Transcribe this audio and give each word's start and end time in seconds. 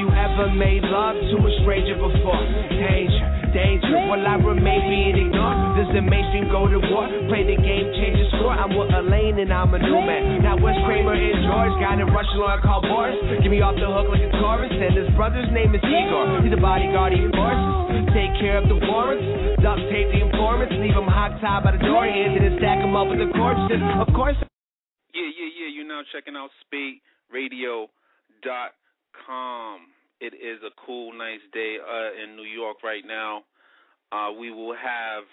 you 0.00 0.08
ever 0.16 0.48
made 0.56 0.80
love 0.88 1.12
to 1.12 1.36
a 1.44 1.52
stranger 1.60 1.92
before? 1.92 2.40
Danger, 2.72 3.26
danger. 3.52 3.96
Will 4.08 4.24
I 4.24 4.40
remain 4.40 4.88
being 4.88 5.28
ignored? 5.28 5.76
Does 5.76 5.92
the 5.92 6.00
mainstream 6.00 6.48
go 6.48 6.64
to 6.64 6.80
war? 6.88 7.04
Play 7.28 7.44
the 7.44 7.60
game, 7.60 7.92
change 8.00 8.16
the 8.16 8.26
score. 8.32 8.56
I'm 8.56 8.72
with 8.72 8.88
Elaine 8.96 9.36
and 9.44 9.52
I'm 9.52 9.68
a 9.76 9.78
new 9.78 10.00
man. 10.00 10.40
Now 10.40 10.56
Wes 10.56 10.72
Kramer 10.88 11.12
and 11.12 11.44
George 11.44 11.76
got 11.84 12.00
it 12.00 12.08
rushing 12.08 12.40
on 12.40 12.64
called 12.64 12.88
Boris. 12.88 13.20
Get 13.44 13.52
me 13.52 13.60
off 13.60 13.76
the 13.76 13.92
hook 13.92 14.08
like 14.08 14.24
a 14.24 14.32
chorus. 14.40 14.72
And 14.72 14.96
his 14.96 15.12
brother's 15.12 15.52
name 15.52 15.76
is 15.76 15.84
Igor. 15.84 16.40
He's 16.40 16.56
a 16.56 16.60
bodyguard, 16.60 17.12
he 17.12 17.28
forces. 17.36 18.08
Take 18.16 18.32
care 18.40 18.56
of 18.56 18.72
the 18.72 18.80
warrants. 18.80 19.60
Duct 19.60 19.84
tape 19.92 20.08
the 20.16 20.24
informants. 20.24 20.72
Leave 20.80 20.96
them 20.96 21.12
hog 21.12 21.36
tied 21.44 21.60
by 21.60 21.76
the 21.76 21.82
door 21.84 22.08
and 22.08 22.40
then 22.40 22.56
stack 22.56 22.80
them 22.80 22.96
up 22.96 23.04
with 23.12 23.20
the 23.20 23.28
corpses. 23.36 23.84
Of 24.00 24.08
course. 24.16 24.40
Yeah, 25.12 25.28
yeah, 25.28 25.50
yeah. 25.60 25.68
You're 25.76 25.84
now 25.84 26.00
checking 26.08 26.40
out 26.40 26.48
SpateRadio.com. 29.30 29.80
It 30.20 30.34
is 30.34 30.60
a 30.62 30.70
cool, 30.86 31.12
nice 31.16 31.40
day 31.52 31.76
uh, 31.80 32.22
in 32.22 32.36
New 32.36 32.44
York 32.44 32.82
right 32.84 33.04
now. 33.06 33.42
Uh, 34.12 34.32
we 34.38 34.50
will 34.50 34.74
have 34.74 35.24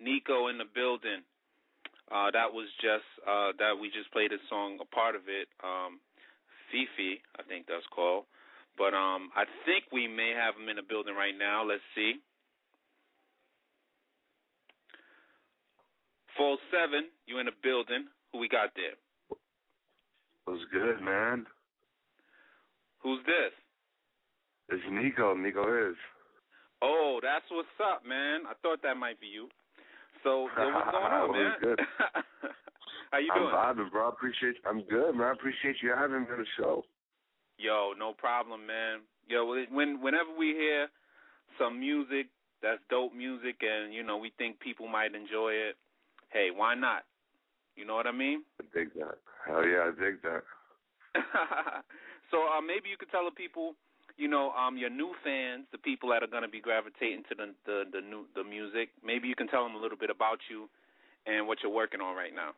Niko 0.00 0.50
in 0.50 0.58
the 0.58 0.64
building. 0.74 1.22
Uh, 2.10 2.30
that 2.32 2.52
was 2.52 2.66
just 2.80 3.04
uh, 3.26 3.52
that 3.58 3.72
we 3.80 3.88
just 3.88 4.10
played 4.12 4.32
a 4.32 4.40
song, 4.48 4.78
a 4.80 4.94
part 4.94 5.14
of 5.14 5.22
it, 5.28 5.48
um, 5.64 5.98
Fifi, 6.70 7.20
I 7.38 7.42
think 7.42 7.66
that's 7.66 7.86
called. 7.94 8.24
But 8.76 8.94
um, 8.94 9.30
I 9.36 9.44
think 9.64 9.84
we 9.92 10.08
may 10.08 10.32
have 10.36 10.54
him 10.56 10.68
in 10.68 10.76
the 10.76 10.82
building 10.82 11.14
right 11.14 11.36
now. 11.36 11.64
Let's 11.64 11.84
see. 11.94 12.14
Full 16.36 16.58
seven, 16.70 17.08
you 17.26 17.38
in 17.38 17.46
the 17.46 17.56
building? 17.62 18.06
Who 18.32 18.38
we 18.38 18.48
got 18.48 18.70
there? 18.76 18.96
What's 20.44 20.64
good, 20.72 21.02
man? 21.02 21.46
Who's 23.02 23.20
this? 23.26 23.52
It's 24.68 24.84
Niko. 24.90 25.34
Niko 25.34 25.90
is. 25.90 25.96
Oh, 26.82 27.20
that's 27.22 27.44
what's 27.50 27.68
up, 27.80 28.06
man. 28.06 28.40
I 28.48 28.54
thought 28.62 28.82
that 28.82 28.96
might 28.96 29.20
be 29.20 29.26
you. 29.26 29.48
So, 30.24 30.48
yo, 30.56 30.70
what's 30.70 30.90
going 30.90 31.04
on, 31.12 31.32
man? 31.32 31.52
good? 31.60 31.80
How 33.10 33.18
you 33.18 33.30
doing? 33.34 33.50
I'm 33.52 33.76
vibing, 33.76 33.90
bro. 33.90 34.06
I 34.06 34.08
appreciate. 34.08 34.56
I'm 34.66 34.82
good, 34.88 35.14
man. 35.14 35.28
I 35.28 35.32
appreciate 35.32 35.76
you 35.82 35.90
having 35.90 36.22
me 36.22 36.26
on 36.32 36.38
the 36.38 36.46
show. 36.56 36.84
Yo, 37.58 37.92
no 37.98 38.12
problem, 38.12 38.66
man. 38.66 39.00
Yo, 39.28 39.46
when 39.70 40.00
whenever 40.00 40.30
we 40.36 40.48
hear 40.48 40.88
some 41.58 41.78
music 41.78 42.26
that's 42.62 42.80
dope 42.88 43.14
music, 43.14 43.56
and 43.60 43.92
you 43.92 44.02
know 44.02 44.16
we 44.16 44.32
think 44.38 44.58
people 44.60 44.88
might 44.88 45.14
enjoy 45.14 45.50
it, 45.50 45.76
hey, 46.32 46.48
why 46.54 46.74
not? 46.74 47.02
You 47.76 47.84
know 47.84 47.94
what 47.94 48.06
I 48.06 48.12
mean? 48.12 48.42
I 48.60 48.64
dig 48.76 48.94
that. 48.94 49.18
Hell 49.46 49.64
yeah, 49.66 49.90
I 49.90 50.00
dig 50.00 50.22
that. 50.22 50.42
so 52.32 52.48
uh, 52.48 52.64
maybe 52.64 52.88
you 52.88 52.96
could 52.96 53.12
tell 53.12 53.28
the 53.28 53.36
people, 53.36 53.76
you 54.16 54.26
know, 54.26 54.50
um, 54.56 54.80
your 54.80 54.90
new 54.90 55.12
fans, 55.22 55.68
the 55.70 55.78
people 55.78 56.08
that 56.10 56.24
are 56.24 56.32
going 56.32 56.42
to 56.42 56.48
be 56.48 56.60
gravitating 56.60 57.22
to 57.28 57.36
the, 57.36 57.52
the 57.68 57.84
the 57.92 58.00
new 58.00 58.24
the 58.34 58.42
music. 58.42 58.88
Maybe 59.04 59.28
you 59.28 59.36
can 59.36 59.46
tell 59.46 59.62
them 59.62 59.76
a 59.76 59.80
little 59.80 60.00
bit 60.00 60.10
about 60.10 60.40
you 60.50 60.66
and 61.28 61.46
what 61.46 61.62
you're 61.62 61.70
working 61.70 62.00
on 62.00 62.16
right 62.16 62.34
now. 62.34 62.56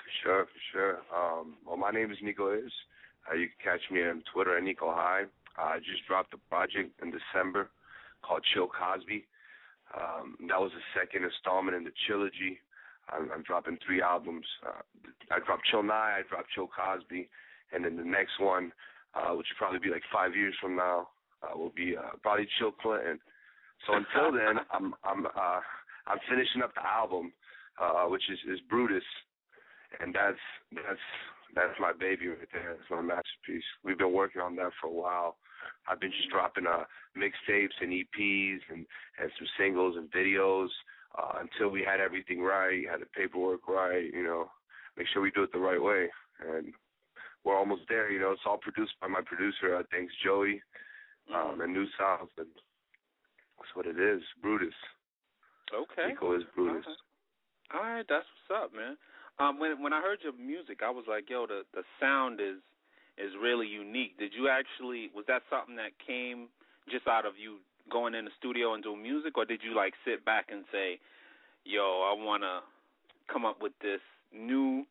For 0.00 0.10
sure, 0.24 0.42
for 0.48 0.62
sure. 0.72 0.94
Um, 1.14 1.60
well, 1.62 1.76
my 1.76 1.92
name 1.92 2.10
is 2.10 2.18
Niko 2.24 2.56
Is. 2.56 2.72
Uh, 3.30 3.36
you 3.36 3.46
can 3.52 3.76
catch 3.76 3.84
me 3.92 4.02
on 4.02 4.24
Twitter 4.32 4.56
at 4.56 4.64
Niko 4.64 4.92
High. 4.92 5.24
Uh, 5.58 5.76
I 5.76 5.78
just 5.78 6.04
dropped 6.08 6.34
a 6.34 6.40
project 6.48 6.98
in 7.02 7.12
December 7.12 7.70
called 8.22 8.42
Chill 8.52 8.68
Cosby. 8.68 9.24
Um, 9.94 10.36
that 10.48 10.58
was 10.58 10.72
the 10.72 10.84
second 10.98 11.24
installment 11.24 11.76
in 11.76 11.84
the 11.84 11.92
trilogy. 12.06 12.58
I'm, 13.08 13.30
I'm 13.30 13.42
dropping 13.42 13.78
three 13.84 14.02
albums. 14.02 14.46
Uh, 14.66 14.82
I 15.30 15.38
dropped 15.44 15.66
Chill 15.70 15.82
Nye, 15.82 16.20
I 16.20 16.22
dropped 16.28 16.50
Chill 16.54 16.68
Cosby, 16.68 17.28
and 17.74 17.84
then 17.84 17.96
the 17.96 18.04
next 18.04 18.38
one, 18.40 18.72
uh, 19.14 19.34
which 19.34 19.46
will 19.50 19.58
probably 19.58 19.80
be 19.80 19.90
like 19.92 20.02
five 20.12 20.34
years 20.34 20.54
from 20.60 20.76
now, 20.76 21.08
uh, 21.42 21.56
will 21.56 21.72
be 21.74 21.96
uh, 21.96 22.16
probably 22.22 22.48
Chill 22.58 22.72
Clinton. 22.72 23.18
So 23.86 23.94
until 23.94 24.32
then, 24.38 24.62
I'm 24.72 24.94
I'm 25.04 25.26
uh, 25.26 25.60
I'm 26.06 26.18
finishing 26.28 26.62
up 26.62 26.74
the 26.74 26.86
album, 26.86 27.32
uh, 27.80 28.04
which 28.04 28.22
is, 28.30 28.38
is 28.52 28.60
Brutus, 28.68 29.04
and 30.00 30.14
that's 30.14 30.44
that's 30.74 31.06
that's 31.54 31.78
my 31.80 31.92
baby 31.92 32.28
right 32.28 32.48
there. 32.52 32.72
It's 32.72 32.90
my 32.90 33.02
masterpiece. 33.02 33.64
We've 33.84 33.98
been 33.98 34.12
working 34.12 34.40
on 34.40 34.56
that 34.56 34.72
for 34.80 34.88
a 34.88 34.92
while. 34.92 35.36
I've 35.88 36.00
been 36.00 36.12
just 36.12 36.30
dropping 36.30 36.66
uh 36.66 36.84
mixtapes 37.16 37.76
and 37.80 37.92
EPs 37.92 38.60
and 38.70 38.86
and 39.20 39.30
some 39.38 39.48
singles 39.58 39.96
and 39.96 40.10
videos 40.10 40.68
uh, 41.16 41.38
until 41.40 41.70
we 41.70 41.82
had 41.82 42.00
everything 42.00 42.42
right, 42.42 42.88
had 42.90 43.00
the 43.00 43.06
paperwork 43.06 43.68
right, 43.68 44.12
you 44.12 44.24
know, 44.24 44.50
make 44.96 45.06
sure 45.12 45.22
we 45.22 45.30
do 45.30 45.42
it 45.42 45.52
the 45.52 45.58
right 45.58 45.82
way. 45.82 46.08
And 46.40 46.72
we're 47.44 47.56
almost 47.56 47.82
there, 47.88 48.10
you 48.10 48.18
know. 48.18 48.32
It's 48.32 48.42
all 48.46 48.58
produced 48.58 48.92
by 49.00 49.08
my 49.08 49.20
producer, 49.24 49.76
uh, 49.76 49.82
thanks 49.90 50.12
Joey, 50.24 50.62
um, 51.34 51.60
and 51.60 51.72
New 51.72 51.86
Sounds, 51.98 52.30
and 52.38 52.48
that's 53.58 53.74
what 53.74 53.86
it 53.86 53.98
is, 53.98 54.22
Brutus. 54.42 54.74
Okay. 55.72 56.14
Niko 56.14 56.36
is 56.36 56.44
Brutus. 56.54 56.84
All 56.86 56.92
right. 56.92 56.98
All 57.74 57.80
right, 57.82 58.06
that's 58.08 58.26
what's 58.48 58.64
up, 58.64 58.70
man. 58.74 58.96
Um, 59.38 59.58
when 59.58 59.82
when 59.82 59.92
I 59.92 60.00
heard 60.00 60.20
your 60.22 60.32
music, 60.34 60.80
I 60.84 60.90
was 60.90 61.04
like, 61.08 61.28
yo, 61.28 61.46
the 61.46 61.62
the 61.74 61.82
sound 61.98 62.40
is 62.40 62.62
is 63.18 63.32
really 63.40 63.66
unique. 63.66 64.18
Did 64.18 64.32
you 64.36 64.48
actually 64.48 65.10
was 65.14 65.24
that 65.26 65.42
something 65.50 65.76
that 65.76 65.90
came 66.06 66.48
just 66.90 67.08
out 67.08 67.26
of 67.26 67.34
you 67.38 67.58
going 67.90 68.14
in 68.14 68.24
the 68.26 68.30
studio 68.38 68.74
and 68.74 68.82
doing 68.82 69.02
music, 69.02 69.36
or 69.36 69.44
did 69.44 69.60
you 69.64 69.74
like 69.74 69.94
sit 70.04 70.24
back 70.24 70.46
and 70.52 70.64
say, 70.70 71.00
yo, 71.64 72.06
I 72.06 72.14
want 72.14 72.42
to 72.42 72.60
come 73.32 73.44
up 73.44 73.60
with 73.60 73.72
this 73.82 74.00
new 74.32 74.84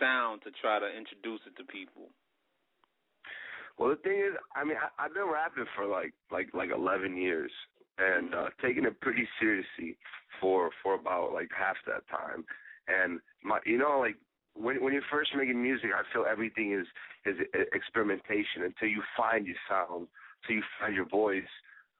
sound 0.00 0.42
to 0.42 0.50
try 0.60 0.78
to 0.78 0.86
introduce 0.86 1.40
it 1.46 1.56
to 1.56 1.64
people? 1.64 2.10
Well, 3.78 3.90
the 3.90 3.96
thing 3.96 4.18
is, 4.20 4.34
I 4.54 4.64
mean, 4.64 4.76
I, 4.80 5.04
I've 5.04 5.14
been 5.14 5.28
rapping 5.30 5.66
for 5.76 5.86
like 5.86 6.12
like 6.30 6.48
like 6.54 6.70
11 6.70 7.16
years 7.16 7.50
and 7.98 8.34
uh 8.34 8.48
taking 8.62 8.84
it 8.84 9.00
pretty 9.00 9.28
seriously 9.40 9.96
for 10.40 10.70
for 10.82 10.94
about 10.94 11.32
like 11.32 11.50
half 11.56 11.76
that 11.86 12.08
time. 12.08 12.44
And 12.88 13.20
my, 13.42 13.58
you 13.66 13.78
know, 13.78 13.98
like 13.98 14.16
when 14.54 14.82
when 14.82 14.92
you're 14.92 15.02
first 15.10 15.30
making 15.36 15.62
music, 15.62 15.90
I 15.94 16.02
feel 16.12 16.24
everything 16.30 16.72
is 16.72 16.86
is 17.26 17.36
experimentation 17.72 18.64
until 18.64 18.88
you 18.88 19.02
find 19.16 19.46
your 19.46 19.56
sound, 19.68 20.08
until 20.42 20.56
you 20.56 20.62
find 20.80 20.94
your 20.94 21.08
voice, 21.08 21.50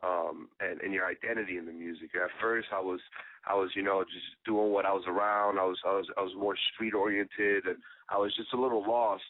um, 0.02 0.48
and 0.60 0.80
and 0.80 0.92
your 0.92 1.06
identity 1.06 1.56
in 1.56 1.66
the 1.66 1.72
music. 1.72 2.10
At 2.14 2.30
first, 2.40 2.68
I 2.72 2.80
was 2.80 3.00
I 3.46 3.54
was 3.54 3.70
you 3.74 3.82
know 3.82 4.04
just 4.04 4.36
doing 4.44 4.72
what 4.72 4.86
I 4.86 4.92
was 4.92 5.04
around. 5.06 5.58
I 5.58 5.64
was 5.64 5.78
I 5.86 5.92
was 5.92 6.06
I 6.16 6.22
was 6.22 6.32
more 6.36 6.56
street 6.74 6.94
oriented, 6.94 7.66
and 7.66 7.78
I 8.10 8.18
was 8.18 8.34
just 8.36 8.52
a 8.52 8.60
little 8.60 8.82
lost 8.86 9.24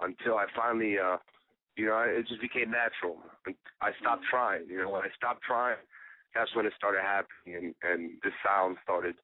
until 0.00 0.36
I 0.36 0.46
finally, 0.56 0.98
uh, 0.98 1.16
you 1.76 1.86
know, 1.86 1.98
it 2.00 2.26
just 2.26 2.40
became 2.40 2.70
natural. 2.70 3.18
I 3.80 3.90
stopped 4.00 4.24
trying. 4.28 4.66
You 4.68 4.82
know, 4.82 4.90
when 4.90 5.02
I 5.02 5.10
stopped 5.16 5.42
trying, 5.42 5.78
that's 6.34 6.54
when 6.56 6.66
it 6.66 6.72
started 6.76 7.02
happening, 7.02 7.74
and 7.82 7.90
and 7.90 8.10
the 8.22 8.30
sound 8.44 8.76
started 8.84 9.14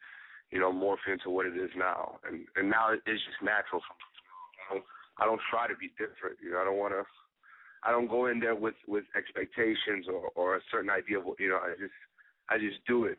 you 0.51 0.59
know, 0.59 0.73
morphing 0.73 1.13
into 1.13 1.31
what 1.31 1.47
it 1.47 1.57
is 1.57 1.71
now. 1.77 2.19
And 2.27 2.47
and 2.57 2.71
now 2.71 2.93
it's 2.93 3.05
just 3.05 3.43
natural. 3.43 3.83
I 4.71 4.75
don't, 4.75 4.85
I 5.21 5.25
don't 5.25 5.41
try 5.51 5.69
to 5.69 5.77
be 5.77 5.93
different. 5.99 6.41
You 6.43 6.53
know, 6.53 6.61
I 6.61 6.65
don't 6.65 6.79
want 6.79 6.95
to. 6.95 7.05
I 7.85 7.91
don't 7.91 8.09
go 8.09 8.27
in 8.27 8.41
there 8.41 8.55
with 8.55 8.79
with 8.87 9.05
expectations 9.17 10.07
or 10.09 10.31
or 10.35 10.57
a 10.57 10.61
certain 10.71 10.91
idea 10.91 11.19
of 11.19 11.25
what 11.25 11.41
you 11.41 11.49
know. 11.49 11.61
I 11.63 11.75
just 11.79 11.95
I 12.51 12.59
just 12.59 12.85
do 12.87 13.05
it, 13.05 13.19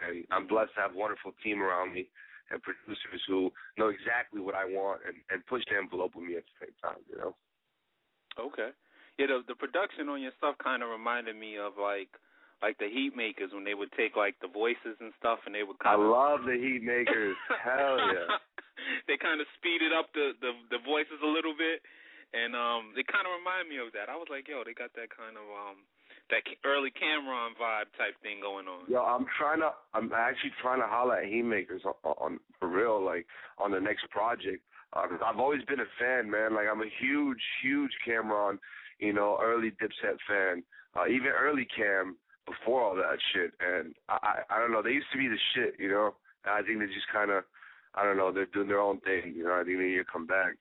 and 0.00 0.24
I'm 0.30 0.46
blessed 0.46 0.74
to 0.74 0.80
have 0.82 0.94
a 0.94 0.98
wonderful 0.98 1.32
team 1.42 1.62
around 1.62 1.94
me 1.94 2.08
and 2.50 2.62
producers 2.62 3.22
who 3.26 3.50
know 3.78 3.88
exactly 3.88 4.40
what 4.40 4.54
I 4.54 4.64
want 4.64 5.00
and 5.06 5.16
and 5.30 5.44
push 5.46 5.62
the 5.70 5.76
envelope 5.76 6.14
with 6.14 6.24
me 6.24 6.36
at 6.36 6.44
the 6.44 6.66
same 6.66 6.76
time. 6.82 7.02
You 7.10 7.18
know. 7.18 7.32
Okay. 8.38 8.70
Yeah, 9.18 9.26
the 9.32 9.42
the 9.48 9.56
production 9.56 10.08
on 10.08 10.20
your 10.20 10.32
stuff 10.38 10.56
kind 10.62 10.82
of 10.82 10.90
reminded 10.90 11.36
me 11.36 11.56
of 11.56 11.80
like 11.80 12.12
like 12.62 12.78
the 12.78 12.88
Heatmakerz 12.88 13.52
when 13.52 13.64
they 13.64 13.74
would 13.74 13.92
take 13.96 14.16
like 14.16 14.36
the 14.40 14.48
voices 14.48 14.96
and 15.00 15.12
stuff 15.18 15.40
and 15.44 15.54
they 15.54 15.64
would 15.64 15.76
I 15.80 15.96
kind 15.96 16.00
of 16.00 16.08
love 16.08 16.40
the 16.44 16.56
Heatmakerz. 16.56 17.36
Hell 17.64 17.96
yeah. 18.12 18.40
they 19.08 19.16
kind 19.16 19.40
of 19.40 19.46
speeded 19.56 19.92
up 19.92 20.12
the, 20.14 20.32
the 20.40 20.52
the 20.70 20.80
voices 20.84 21.20
a 21.24 21.28
little 21.28 21.56
bit, 21.56 21.82
and 22.36 22.52
um 22.54 22.92
they 22.92 23.02
kind 23.08 23.24
of 23.24 23.32
remind 23.40 23.66
me 23.72 23.80
of 23.80 23.90
that. 23.96 24.12
I 24.12 24.16
was 24.20 24.28
like, 24.28 24.44
yo, 24.46 24.60
they 24.62 24.76
got 24.76 24.92
that 24.94 25.08
kind 25.08 25.36
of 25.40 25.46
um 25.48 25.78
that 26.28 26.42
early 26.66 26.90
Cam'ron 26.90 27.54
vibe 27.54 27.88
type 27.96 28.18
thing 28.22 28.42
going 28.42 28.66
on. 28.66 28.84
Yo, 28.90 28.98
I'm 29.00 29.26
trying 29.38 29.60
to. 29.60 29.70
I'm 29.94 30.10
actually 30.12 30.52
trying 30.60 30.80
to 30.80 30.86
holler 30.90 31.16
at 31.22 31.30
Heatmakerz 31.30 31.86
on, 31.86 31.94
on 32.18 32.40
for 32.58 32.68
real, 32.68 32.98
like 33.02 33.26
on 33.58 33.70
the 33.70 33.80
next 33.80 34.10
project. 34.10 34.62
Uh, 34.92 35.06
I've 35.24 35.38
always 35.38 35.62
been 35.64 35.80
a 35.80 35.90
fan, 35.98 36.30
man. 36.30 36.54
Like 36.54 36.66
I'm 36.70 36.82
a 36.82 36.90
huge, 37.00 37.38
huge 37.62 37.92
Cam'ron, 38.06 38.58
you 38.98 39.12
know, 39.12 39.38
early 39.40 39.70
Dipset 39.78 40.18
fan. 40.26 40.62
uh, 40.96 41.06
even 41.06 41.28
early 41.28 41.66
Cam 41.76 42.16
before 42.46 42.82
all 42.82 42.94
that 42.96 43.18
shit. 43.32 43.52
And 43.60 43.94
I, 44.08 44.18
I 44.50 44.56
I 44.56 44.58
don't 44.58 44.72
know, 44.72 44.82
they 44.82 44.90
used 44.90 45.10
to 45.12 45.18
be 45.18 45.28
the 45.28 45.38
shit, 45.54 45.74
you 45.78 45.88
know. 45.88 46.14
And 46.44 46.54
I 46.54 46.66
think 46.66 46.78
they 46.80 46.86
just 46.86 47.10
kind 47.12 47.30
of, 47.30 47.44
I 47.94 48.04
don't 48.04 48.16
know, 48.16 48.32
they're 48.32 48.46
doing 48.46 48.68
their 48.68 48.80
own 48.80 49.00
thing, 49.00 49.34
you 49.36 49.44
know. 49.44 49.54
I 49.54 49.64
think 49.64 49.78
they 49.78 49.84
need 49.94 49.96
to 49.98 50.04
come 50.12 50.26
back. 50.26 50.56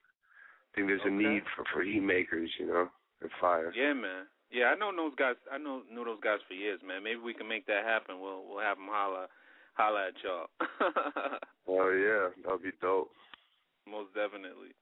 I 0.76 0.84
think 0.84 0.88
there's 0.92 1.00
Okay. 1.08 1.10
a 1.10 1.18
need 1.18 1.44
for 1.56 1.64
for 1.72 1.82
heat 1.84 2.02
makers, 2.02 2.52
you 2.60 2.68
know, 2.68 2.92
and 3.22 3.32
fire. 3.40 3.72
Yeah, 3.74 3.94
man. 3.94 4.28
Yeah, 4.52 4.66
I 4.66 4.76
know 4.76 4.92
those 4.96 5.16
guys. 5.16 5.36
I 5.50 5.58
know 5.58 5.84
knew 5.90 6.04
those 6.04 6.20
guys 6.20 6.40
for 6.48 6.54
years, 6.54 6.82
man. 6.84 7.02
Maybe 7.02 7.20
we 7.20 7.34
can 7.34 7.48
make 7.48 7.66
that 7.68 7.86
happen. 7.86 8.20
We'll 8.20 8.44
we'll 8.46 8.60
have 8.60 8.76
them 8.78 8.88
holla 8.92 9.28
holla 9.76 10.08
at 10.10 10.16
y'all. 10.24 10.48
Oh 11.68 11.90
yeah, 11.90 12.30
that'd 12.44 12.62
be 12.62 12.72
dope. 12.80 13.10
Most 13.90 14.14
definitely. 14.14 14.76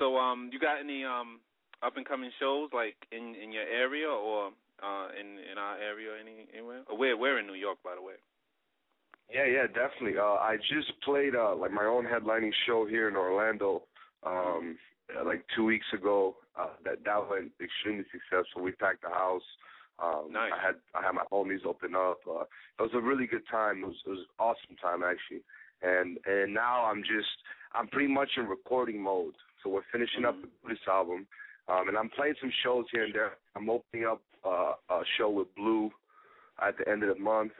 So, 0.00 0.16
um, 0.16 0.50
you 0.52 0.58
got 0.58 0.80
any 0.80 1.04
um 1.04 1.40
up 1.82 1.96
and 1.96 2.04
coming 2.06 2.30
shows 2.40 2.70
like 2.72 2.96
in 3.12 3.34
in 3.36 3.52
your 3.52 3.62
area 3.68 4.08
or 4.08 4.50
uh 4.82 5.08
in 5.18 5.38
in 5.50 5.58
our 5.58 5.76
area 5.78 6.10
any 6.20 6.48
anywhere? 6.52 6.82
Oh, 6.90 6.96
we're 6.96 7.16
we're 7.16 7.38
in 7.38 7.46
New 7.46 7.54
York, 7.54 7.78
by 7.84 7.94
the 7.94 8.02
way. 8.02 8.14
Yeah, 9.30 9.44
yeah, 9.44 9.66
definitely. 9.66 10.18
Uh, 10.18 10.40
I 10.40 10.56
just 10.56 10.90
played 11.04 11.34
uh, 11.36 11.54
like 11.54 11.70
my 11.70 11.84
own 11.84 12.04
headlining 12.06 12.52
show 12.66 12.86
here 12.86 13.08
in 13.08 13.14
Orlando, 13.14 13.82
um, 14.28 14.78
like 15.24 15.44
two 15.56 15.64
weeks 15.64 15.86
ago. 15.92 16.36
Uh, 16.58 16.74
that 16.84 17.04
that 17.04 17.30
went 17.30 17.52
extremely 17.62 18.04
successful. 18.10 18.62
We 18.62 18.72
packed 18.72 19.02
the 19.02 19.10
house. 19.10 19.42
Um, 20.02 20.32
Nice. 20.32 20.52
I 20.52 20.66
had 20.66 20.74
I 20.94 21.02
had 21.06 21.14
my 21.14 21.24
homies 21.32 21.64
open 21.64 21.94
up. 21.94 22.18
Uh, 22.28 22.42
it 22.42 22.82
was 22.86 22.90
a 22.94 23.00
really 23.00 23.26
good 23.26 23.46
time. 23.50 23.82
It 23.82 23.86
was 23.86 23.96
it 24.06 24.10
was 24.10 24.18
an 24.20 24.34
awesome 24.38 24.76
time 24.80 25.02
actually. 25.02 25.42
And 25.82 26.18
and 26.26 26.52
now 26.52 26.84
I'm 26.90 27.02
just 27.02 27.34
I'm 27.72 27.88
pretty 27.88 28.12
much 28.12 28.30
in 28.36 28.46
recording 28.46 29.00
mode. 29.00 29.34
So 29.62 29.70
we're 29.70 29.88
finishing 29.92 30.24
up 30.24 30.36
Mhm. 30.36 30.68
this 30.68 30.78
album, 30.88 31.26
um, 31.68 31.88
and 31.88 31.96
I'm 31.96 32.10
playing 32.10 32.34
some 32.40 32.52
shows 32.62 32.86
here 32.92 33.04
and 33.04 33.14
there. 33.14 33.32
I'm 33.56 33.68
opening 33.70 34.06
up 34.06 34.20
uh, 34.44 34.74
a 34.90 35.02
show 35.16 35.30
with 35.30 35.52
Blue 35.56 35.90
at 36.60 36.76
the 36.78 36.88
end 36.88 37.02
of 37.04 37.16
the 37.16 37.20
month. 37.22 37.52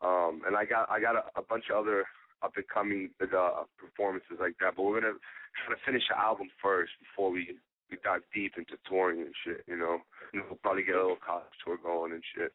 Um, 0.00 0.42
and 0.46 0.56
I 0.56 0.64
got 0.64 0.88
I 0.90 1.00
got 1.00 1.16
a, 1.16 1.24
a 1.36 1.42
bunch 1.42 1.64
of 1.70 1.76
other 1.76 2.06
up 2.42 2.52
and 2.56 2.66
coming 2.68 3.10
uh, 3.20 3.64
performances 3.78 4.38
like 4.40 4.54
that. 4.60 4.76
But 4.76 4.82
we're 4.82 5.00
gonna 5.00 5.18
try 5.64 5.74
to 5.74 5.80
finish 5.84 6.04
the 6.08 6.18
album 6.18 6.48
first 6.62 6.92
before 7.00 7.30
we 7.30 7.58
we 7.90 7.96
dive 8.04 8.22
deep 8.34 8.52
into 8.56 8.76
touring 8.88 9.20
and 9.22 9.34
shit. 9.44 9.64
You 9.66 9.76
know, 9.76 9.98
and 10.32 10.42
we'll 10.46 10.60
probably 10.62 10.84
get 10.84 10.96
a 10.96 11.02
little 11.02 11.24
college 11.24 11.50
tour 11.64 11.78
going 11.82 12.12
and 12.12 12.22
shit, 12.34 12.52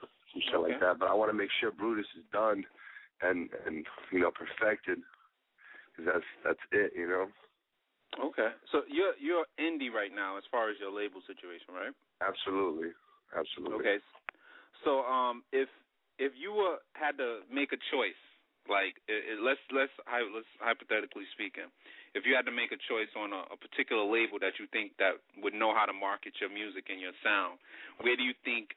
some 0.00 0.42
shit 0.42 0.54
Okay. 0.54 0.72
like 0.72 0.80
that. 0.80 0.98
But 0.98 1.08
I 1.08 1.14
want 1.14 1.30
to 1.30 1.36
make 1.36 1.50
sure 1.60 1.70
Brutus 1.70 2.06
is 2.16 2.24
done 2.32 2.64
and 3.22 3.48
and 3.66 3.86
you 4.12 4.20
know 4.20 4.30
perfected 4.30 4.98
because 5.90 6.12
that's 6.12 6.30
that's 6.44 6.64
it. 6.72 6.92
You 6.94 7.08
know, 7.08 7.26
Okay. 8.20 8.50
So 8.70 8.82
you're 8.88 9.14
you're 9.18 9.46
indie 9.58 9.90
right 9.90 10.14
now 10.14 10.36
as 10.36 10.44
far 10.50 10.70
as 10.70 10.76
your 10.78 10.92
label 10.92 11.20
situation, 11.26 11.74
right? 11.74 11.94
absolutely, 12.22 12.90
absolutely. 13.36 13.78
Okay. 13.78 13.98
So 14.84 15.02
um 15.04 15.42
if 15.52 15.68
if 16.18 16.32
you 16.38 16.52
were 16.52 16.78
had 16.94 17.18
to 17.18 17.40
make 17.50 17.72
a 17.72 17.80
choice, 17.90 18.18
like 18.68 18.96
it, 19.08 19.36
it, 19.36 19.38
let's 19.44 19.60
let's 19.72 19.92
let's 20.08 20.48
hypothetically 20.60 21.28
speaking, 21.36 21.68
if 22.16 22.24
you 22.24 22.32
had 22.32 22.48
to 22.48 22.54
make 22.54 22.72
a 22.72 22.80
choice 22.88 23.10
on 23.16 23.32
a, 23.32 23.44
a 23.52 23.56
particular 23.60 24.04
label 24.04 24.40
that 24.40 24.56
you 24.56 24.66
think 24.72 24.96
that 24.98 25.20
would 25.42 25.52
know 25.52 25.74
how 25.76 25.84
to 25.84 25.92
market 25.92 26.32
your 26.40 26.48
music 26.48 26.88
and 26.88 27.00
your 27.00 27.12
sound, 27.20 27.60
where 28.00 28.16
do 28.16 28.24
you 28.24 28.32
think 28.44 28.72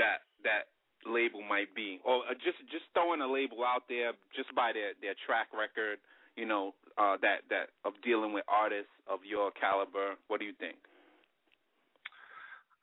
that 0.00 0.24
that 0.44 0.72
label 1.04 1.44
might 1.44 1.72
be? 1.76 2.00
Or 2.04 2.24
uh, 2.24 2.34
just 2.40 2.58
just 2.72 2.88
throwing 2.96 3.20
a 3.20 3.28
label 3.28 3.60
out 3.64 3.84
there 3.88 4.16
just 4.32 4.52
by 4.56 4.72
their 4.72 4.96
their 5.04 5.14
track 5.28 5.52
record, 5.52 6.00
you 6.36 6.48
know, 6.48 6.72
uh 6.96 7.20
that 7.20 7.44
that 7.52 7.76
of 7.84 7.92
dealing 8.00 8.32
with 8.32 8.44
artists 8.48 8.92
of 9.04 9.20
your 9.28 9.52
caliber. 9.52 10.16
What 10.28 10.40
do 10.40 10.46
you 10.46 10.56
think? 10.56 10.80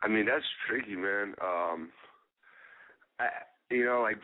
I 0.04 0.12
mean, 0.12 0.26
that's 0.28 0.46
tricky, 0.68 1.00
man. 1.00 1.34
Um, 1.40 1.90
I, 3.20 3.32
you 3.74 3.86
know, 3.86 4.02
like 4.02 4.18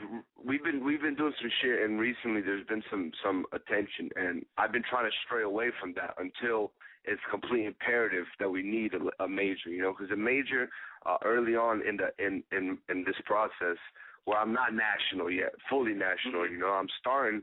we've 0.43 0.63
been 0.63 0.85
we've 0.85 1.01
been 1.01 1.15
doing 1.15 1.33
some 1.41 1.51
shit, 1.61 1.81
and 1.81 1.99
recently 1.99 2.41
there's 2.41 2.65
been 2.67 2.83
some 2.89 3.11
some 3.23 3.45
attention, 3.51 4.09
and 4.15 4.45
I've 4.57 4.71
been 4.71 4.83
trying 4.87 5.09
to 5.09 5.15
stray 5.25 5.43
away 5.43 5.69
from 5.79 5.93
that 5.95 6.13
until 6.17 6.71
it's 7.05 7.21
completely 7.31 7.65
imperative 7.65 8.25
that 8.39 8.49
we 8.49 8.61
need 8.61 8.93
a, 8.93 9.23
a 9.23 9.27
major, 9.27 9.69
you 9.69 9.81
know, 9.81 9.93
because 9.97 10.11
a 10.11 10.15
major 10.15 10.69
uh, 11.05 11.17
early 11.25 11.55
on 11.55 11.81
in 11.87 11.97
the 11.97 12.09
in 12.23 12.43
in 12.51 12.77
in 12.89 13.03
this 13.05 13.15
process 13.25 13.77
where 14.25 14.37
I'm 14.37 14.53
not 14.53 14.73
national 14.73 15.31
yet, 15.31 15.53
fully 15.69 15.93
national, 15.93 16.41
Mhm. 16.45 16.51
you 16.51 16.57
know, 16.59 16.67
I'm 16.67 16.89
starting, 16.99 17.41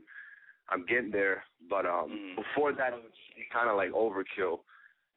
I'm 0.69 0.85
getting 0.85 1.11
there, 1.11 1.43
but 1.69 1.85
um 1.85 2.09
Mhm. 2.11 2.35
before 2.37 2.71
that 2.73 2.93
it's 2.93 3.51
kind 3.51 3.69
of 3.69 3.75
like 3.75 3.91
overkill, 3.91 4.61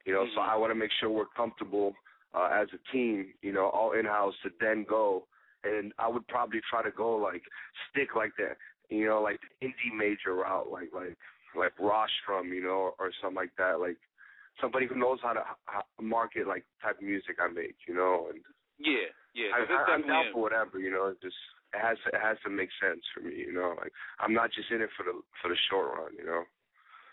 you 0.06 0.12
know. 0.12 0.26
So 0.34 0.40
Mhm. 0.40 0.48
I 0.48 0.56
want 0.56 0.72
to 0.72 0.74
make 0.74 0.90
sure 0.98 1.08
we're 1.08 1.26
comfortable 1.26 1.94
uh, 2.34 2.48
as 2.52 2.68
a 2.72 2.78
team, 2.90 3.32
you 3.42 3.52
know, 3.52 3.68
all 3.68 3.92
in 3.92 4.06
house 4.06 4.34
to 4.42 4.50
then 4.58 4.82
go. 4.84 5.26
And 5.64 5.92
I 5.98 6.08
would 6.08 6.26
probably 6.28 6.60
try 6.68 6.82
to 6.82 6.90
go 6.90 7.16
like 7.16 7.42
stick 7.90 8.16
like 8.16 8.32
that, 8.38 8.56
you 8.88 9.06
know, 9.06 9.20
like 9.20 9.40
indie 9.62 9.94
major 9.96 10.34
route, 10.34 10.70
like 10.70 10.90
like 10.94 11.16
like 11.56 11.72
Rostrum, 11.78 12.52
you 12.52 12.62
know, 12.62 12.94
or 12.98 13.10
something 13.20 13.36
like 13.36 13.52
that, 13.58 13.80
like 13.80 13.98
somebody 14.60 14.86
who 14.86 14.96
knows 14.96 15.18
how 15.22 15.32
to 15.32 15.42
how, 15.66 15.84
market 16.00 16.46
like 16.46 16.64
type 16.82 16.98
of 16.98 17.04
music 17.04 17.36
I 17.40 17.52
make, 17.52 17.76
you 17.86 17.94
know. 17.94 18.28
And 18.30 18.40
Yeah, 18.78 19.10
yeah. 19.34 19.52
I, 19.54 19.60
I, 19.68 19.94
I'm 19.94 20.06
down 20.06 20.24
for 20.32 20.42
whatever, 20.42 20.78
you 20.78 20.90
know. 20.90 21.06
It 21.08 21.20
just 21.22 21.36
it 21.74 21.80
has 21.80 21.98
to, 22.04 22.16
it 22.16 22.20
has 22.22 22.36
to 22.44 22.50
make 22.50 22.70
sense 22.80 23.02
for 23.14 23.20
me, 23.20 23.36
you 23.36 23.52
know. 23.52 23.74
Like 23.78 23.92
I'm 24.18 24.32
not 24.32 24.50
just 24.52 24.70
in 24.70 24.80
it 24.80 24.90
for 24.96 25.04
the 25.04 25.20
for 25.42 25.48
the 25.48 25.56
short 25.68 25.96
run, 25.96 26.12
you 26.16 26.24
know. 26.24 26.44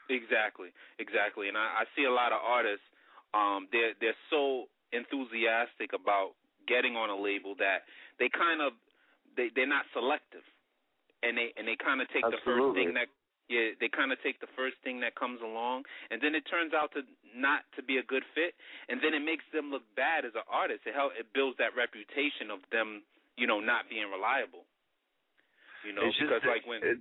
Exactly, 0.09 0.69
exactly. 1.00 1.47
And 1.50 1.57
I, 1.57 1.83
I 1.83 1.85
see 1.95 2.05
a 2.05 2.11
lot 2.11 2.31
of 2.31 2.39
artists, 2.39 2.85
um, 3.33 3.67
they're 3.71 3.91
they're 4.00 4.21
so 4.29 4.65
enthusiastic 4.93 5.91
about 5.91 6.39
getting 6.67 6.95
on 6.95 7.09
a 7.09 7.15
label 7.17 7.55
that 7.57 7.87
they 8.19 8.29
kind 8.29 8.61
of 8.61 8.73
they 9.35 9.49
they're 9.55 9.69
not 9.69 9.85
selective, 9.93 10.45
and 11.23 11.37
they 11.37 11.53
and 11.57 11.67
they 11.67 11.77
kind 11.79 12.01
of 12.01 12.07
take 12.11 12.25
the 12.27 12.41
first 12.43 12.75
thing 12.75 12.93
that 12.93 13.07
yeah 13.49 13.73
they 13.79 13.89
kind 13.89 14.11
of 14.11 14.19
take 14.21 14.39
the 14.39 14.51
first 14.55 14.75
thing 14.83 14.99
that 15.01 15.15
comes 15.15 15.39
along, 15.41 15.83
and 16.11 16.21
then 16.21 16.35
it 16.35 16.43
turns 16.49 16.73
out 16.73 16.91
to 16.93 17.01
not 17.35 17.63
to 17.75 17.81
be 17.81 17.97
a 17.97 18.05
good 18.05 18.23
fit, 18.35 18.53
and 18.89 18.99
then 19.01 19.13
it 19.13 19.23
makes 19.23 19.45
them 19.53 19.71
look 19.71 19.85
bad 19.95 20.25
as 20.25 20.35
an 20.35 20.45
artist. 20.51 20.83
It 20.85 20.93
help 20.93 21.13
it 21.17 21.31
builds 21.33 21.57
that 21.57 21.73
reputation 21.77 22.51
of 22.51 22.59
them, 22.71 23.03
you 23.37 23.47
know, 23.47 23.59
not 23.59 23.87
being 23.89 24.09
reliable. 24.09 24.67
You 25.85 25.93
know, 25.93 26.03
it's 26.03 26.17
because 26.19 26.43
that 26.43 26.49
like 26.49 26.65
when 26.67 26.83
it, 26.83 26.99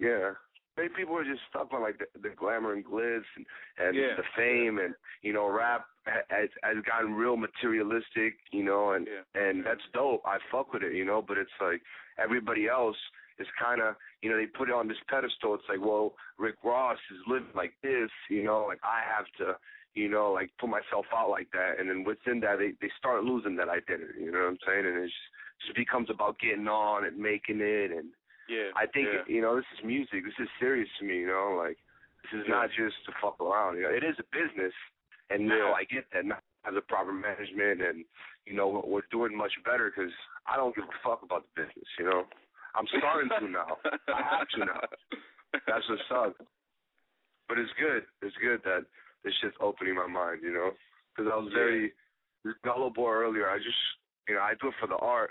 yeah, 0.00 0.34
many 0.76 0.88
people 0.90 1.16
are 1.16 1.24
just 1.24 1.40
stuck 1.50 1.72
on 1.72 1.82
like 1.82 1.98
the, 1.98 2.06
the 2.20 2.34
glamour 2.34 2.72
and 2.74 2.84
glitz 2.84 3.24
and, 3.36 3.46
and 3.78 3.96
Yeah. 3.96 4.16
the 4.16 4.24
fame 4.36 4.78
and 4.78 4.94
you 5.22 5.32
know 5.32 5.48
rap 5.48 5.86
has 6.06 6.48
has 6.62 6.76
gotten 6.84 7.14
real 7.14 7.36
materialistic, 7.36 8.34
you 8.52 8.62
know, 8.64 8.92
and 8.92 9.06
Yeah. 9.06 9.40
and 9.42 9.64
that's 9.64 9.82
dope. 9.92 10.22
I 10.24 10.38
fuck 10.50 10.72
with 10.72 10.82
it, 10.82 10.94
you 10.94 11.04
know, 11.04 11.22
but 11.22 11.38
it's 11.38 11.50
like 11.60 11.82
everybody 12.18 12.68
else 12.68 12.96
is 13.38 13.46
kind 13.60 13.80
of 13.80 13.96
you 14.22 14.30
know 14.30 14.36
they 14.36 14.46
put 14.46 14.68
it 14.68 14.74
on 14.74 14.88
this 14.88 14.98
pedestal. 15.08 15.54
It's 15.54 15.68
like 15.68 15.80
well 15.80 16.14
Rick 16.38 16.56
Ross 16.64 16.98
is 17.10 17.18
living 17.26 17.48
like 17.54 17.74
this, 17.82 18.10
you 18.30 18.42
know, 18.44 18.64
like 18.68 18.80
I 18.84 19.00
have 19.16 19.26
to. 19.38 19.56
You 19.98 20.10
know, 20.10 20.30
like 20.30 20.50
put 20.60 20.68
myself 20.68 21.06
out 21.16 21.30
like 21.30 21.50
that, 21.52 21.80
and 21.80 21.88
then 21.88 22.04
within 22.04 22.38
that, 22.40 22.58
they 22.58 22.72
they 22.82 22.92
start 22.98 23.24
losing 23.24 23.56
that 23.56 23.70
identity. 23.70 24.20
You 24.20 24.30
know 24.30 24.40
what 24.40 24.48
I'm 24.48 24.58
saying? 24.66 24.84
And 24.84 24.98
it 24.98 25.06
just, 25.06 25.16
just 25.64 25.74
becomes 25.74 26.10
about 26.10 26.38
getting 26.38 26.68
on 26.68 27.06
and 27.06 27.16
making 27.16 27.60
it, 27.62 27.90
and 27.92 28.08
yeah, 28.48 28.70
I 28.76 28.86
think 28.86 29.08
yeah. 29.12 29.24
you 29.26 29.40
know 29.42 29.56
this 29.56 29.68
is 29.78 29.84
music. 29.84 30.24
This 30.24 30.38
is 30.40 30.48
serious 30.60 30.88
to 31.00 31.04
me. 31.04 31.18
You 31.20 31.28
know, 31.28 31.56
like 31.58 31.78
this 32.22 32.40
is 32.40 32.46
not 32.48 32.68
just 32.76 32.96
to 33.06 33.12
fuck 33.22 33.40
around. 33.40 33.76
You 33.76 33.82
know, 33.84 33.90
it 33.94 34.02
is 34.04 34.16
a 34.18 34.26
business, 34.34 34.72
and 35.30 35.46
now 35.46 35.70
Yeah. 35.74 35.80
I 35.80 35.84
get 35.84 36.04
that. 36.12 36.24
Now 36.24 36.38
I 36.64 36.68
have 36.70 36.74
the 36.74 36.82
proper 36.82 37.12
management, 37.12 37.82
and 37.82 38.04
you 38.46 38.54
know 38.54 38.82
we're 38.86 39.06
doing 39.10 39.36
much 39.36 39.52
better 39.64 39.92
because 39.94 40.12
I 40.46 40.56
don't 40.56 40.74
give 40.74 40.84
a 40.84 40.98
fuck 41.02 41.22
about 41.22 41.44
the 41.54 41.62
business. 41.64 41.88
You 41.98 42.06
know, 42.06 42.24
I'm 42.74 42.86
starting 42.98 43.30
to 43.38 43.48
now. 43.48 43.78
I 44.08 44.22
have 44.38 44.48
to 44.54 44.58
now. 44.66 44.80
That's 45.66 45.86
what's 45.88 46.10
up. 46.14 46.34
But 47.48 47.58
it's 47.58 47.70
good. 47.78 48.02
It's 48.22 48.34
good 48.42 48.60
that 48.64 48.84
this 49.24 49.32
shit's 49.40 49.56
opening 49.60 49.94
my 49.94 50.06
mind. 50.06 50.40
You 50.42 50.52
know, 50.52 50.70
because 51.14 51.30
I 51.32 51.36
was 51.36 51.48
Yeah. 51.54 51.58
very 51.62 51.92
gullible 52.64 53.06
earlier. 53.06 53.48
I 53.50 53.58
just 53.58 53.78
you 54.28 54.34
know 54.34 54.40
I 54.42 54.54
do 54.60 54.68
it 54.68 54.74
for 54.80 54.86
the 54.86 54.96
art. 54.98 55.30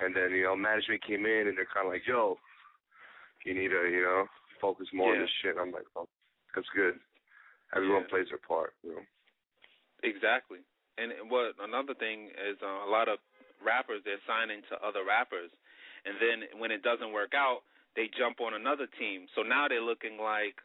And 0.00 0.14
then, 0.14 0.30
you 0.32 0.44
know, 0.44 0.56
management 0.56 1.04
came 1.06 1.24
in 1.24 1.48
and 1.48 1.56
they're 1.56 1.68
kind 1.72 1.86
of 1.88 1.92
like, 1.92 2.06
yo, 2.06 2.36
you 3.44 3.54
need 3.54 3.68
to, 3.72 3.88
you 3.88 4.02
know, 4.02 4.26
focus 4.60 4.88
more 4.92 5.14
on 5.14 5.20
this 5.20 5.30
shit. 5.40 5.52
And 5.56 5.60
I'm 5.60 5.72
like, 5.72 5.88
oh, 5.96 6.08
that's 6.54 6.68
good. 6.74 7.00
Everyone 7.74 8.02
Yeah. 8.02 8.08
plays 8.12 8.28
their 8.28 8.38
part, 8.38 8.74
you 8.82 8.92
know. 8.92 9.04
Exactly. 10.02 10.60
And 10.98 11.12
what 11.30 11.54
another 11.60 11.94
thing 11.94 12.28
is 12.36 12.56
uh, 12.62 12.84
a 12.86 12.90
lot 12.90 13.08
of 13.08 13.18
rappers 13.64 14.02
they're 14.04 14.20
signing 14.26 14.62
to 14.68 14.76
other 14.86 15.04
rappers, 15.04 15.50
and 16.04 16.16
then 16.20 16.60
when 16.60 16.70
it 16.70 16.82
doesn't 16.82 17.12
work 17.12 17.32
out, 17.34 17.60
they 17.96 18.08
jump 18.16 18.40
on 18.40 18.54
another 18.54 18.86
team. 18.98 19.26
So 19.34 19.42
now 19.42 19.68
they're 19.68 19.80
looking 19.84 20.16
like, 20.20 20.56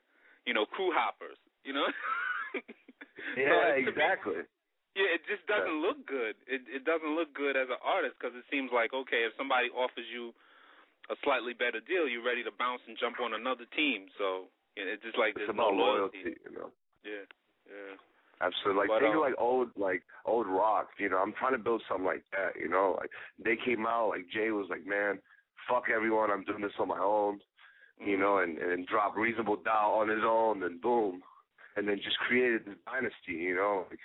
you 0.46 0.54
know, 0.54 0.66
crew 0.66 0.92
hoppers. 0.94 1.38
You 1.64 1.74
know. 1.74 1.88
So 2.54 2.60
Yeah, 3.38 3.76
to 3.76 3.82
me- 3.82 3.88
exactly. 3.88 4.34
Yeah, 4.96 5.10
it 5.16 5.24
just 5.28 5.46
doesn't 5.48 5.80
look 5.82 6.04
good. 6.06 6.36
It 6.48 6.68
it 6.68 6.84
doesn't 6.84 7.16
look 7.16 7.32
good 7.34 7.56
as 7.56 7.72
an 7.72 7.82
artist 7.82 8.16
because 8.20 8.36
it 8.36 8.46
seems 8.52 8.72
like 8.74 8.94
okay, 8.94 9.24
if 9.28 9.34
somebody 9.38 9.72
offers 9.72 10.08
you 10.12 10.36
a 11.10 11.16
slightly 11.24 11.54
better 11.54 11.82
deal, 11.84 12.08
you're 12.08 12.26
ready 12.26 12.44
to 12.44 12.54
bounce 12.56 12.82
and 12.88 12.96
jump 13.00 13.20
on 13.20 13.34
another 13.34 13.66
team. 13.76 14.12
So 14.18 14.52
yeah, 14.76 14.92
it's 14.92 15.04
just 15.04 15.18
like 15.18 15.36
It's 15.36 15.48
there's 15.48 15.56
about 15.56 15.76
no 15.76 15.84
loyalty. 15.84 16.24
loyalty, 16.24 16.42
you 16.44 16.52
know. 16.56 16.70
Yeah, 17.04 17.26
yeah. 17.68 17.96
Absolutely. 18.42 18.88
Like 18.88 18.90
But, 18.90 19.06
think 19.06 19.16
um, 19.16 19.26
like 19.26 19.38
old 19.38 19.70
like 19.76 20.04
old 20.26 20.48
rock, 20.48 20.94
you 20.98 21.10
know, 21.10 21.20
I'm 21.20 21.34
trying 21.38 21.54
to 21.54 21.62
build 21.62 21.82
something 21.88 22.06
like 22.06 22.26
that, 22.36 22.60
you 22.60 22.68
know, 22.68 22.98
like 23.00 23.12
they 23.40 23.56
came 23.56 23.86
out 23.86 24.14
like 24.16 24.28
Jay 24.28 24.52
was 24.52 24.68
like, 24.70 24.86
Man, 24.86 25.20
fuck 25.70 25.88
everyone, 25.94 26.32
I'm 26.32 26.44
doing 26.44 26.62
this 26.62 26.76
on 26.80 26.90
my 26.90 27.00
own 27.00 27.40
you 28.06 28.18
know, 28.18 28.40
and 28.40 28.58
and 28.58 28.88
drop 28.88 29.16
reasonable 29.16 29.58
doubt 29.58 29.94
on 29.94 30.10
his 30.10 30.24
own 30.24 30.64
and 30.64 30.82
boom. 30.82 31.22
And 31.78 31.88
then 31.88 31.98
just 32.04 32.18
created 32.18 32.66
this 32.66 32.76
dynasty, 32.86 33.44
you 33.48 33.56
know, 33.56 33.86
like 33.90 34.00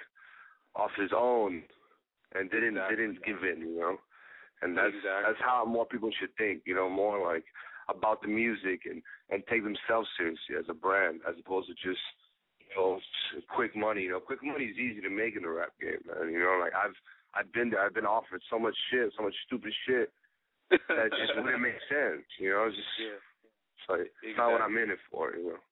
off 0.76 0.90
his 0.96 1.10
own 1.16 1.62
and 2.34 2.50
didn't 2.50 2.76
Exactly. 2.76 2.96
didn't 2.96 3.24
give 3.24 3.42
in, 3.44 3.60
you 3.60 3.80
know. 3.80 3.96
And 4.62 4.76
that's 4.76 4.94
Exactly. 4.94 5.24
that's 5.26 5.40
how 5.40 5.64
more 5.64 5.86
people 5.86 6.10
should 6.18 6.34
think, 6.36 6.62
you 6.66 6.74
know, 6.74 6.88
more 6.88 7.18
like 7.20 7.44
about 7.88 8.20
the 8.22 8.28
music 8.28 8.82
and 8.84 9.02
and 9.30 9.42
take 9.48 9.62
themselves 9.64 10.08
seriously 10.16 10.56
as 10.58 10.68
a 10.68 10.74
brand 10.74 11.20
as 11.28 11.34
opposed 11.38 11.68
to 11.68 11.74
just 11.74 12.02
you 12.60 12.74
know 12.76 13.00
quick 13.54 13.76
money. 13.76 14.02
You 14.02 14.10
know, 14.10 14.20
quick 14.20 14.42
money 14.42 14.64
is 14.64 14.78
easy 14.78 15.00
to 15.00 15.10
make 15.10 15.36
in 15.36 15.42
the 15.42 15.50
rap 15.50 15.72
game, 15.80 16.02
man. 16.06 16.32
You 16.32 16.40
know, 16.40 16.58
like 16.60 16.74
I've 16.74 16.96
I've 17.34 17.52
been 17.52 17.70
there. 17.70 17.84
I've 17.84 17.94
been 17.94 18.06
offered 18.06 18.42
so 18.50 18.58
much 18.58 18.76
shit, 18.90 19.12
so 19.16 19.22
much 19.22 19.34
stupid 19.46 19.72
shit 19.86 20.12
that 20.70 21.10
just 21.12 21.36
wouldn't 21.36 21.62
make 21.62 21.80
sense. 21.88 22.24
You 22.40 22.50
know, 22.50 22.64
it's 22.68 22.76
just 22.76 22.94
yeah. 22.98 23.20
it's 23.76 23.88
like 23.88 24.08
it's 24.22 24.36
not 24.36 24.52
what 24.52 24.62
I'm 24.62 24.76
in 24.76 24.90
it 24.90 24.98
for. 25.10 25.36
You 25.36 25.56
know. 25.56 25.62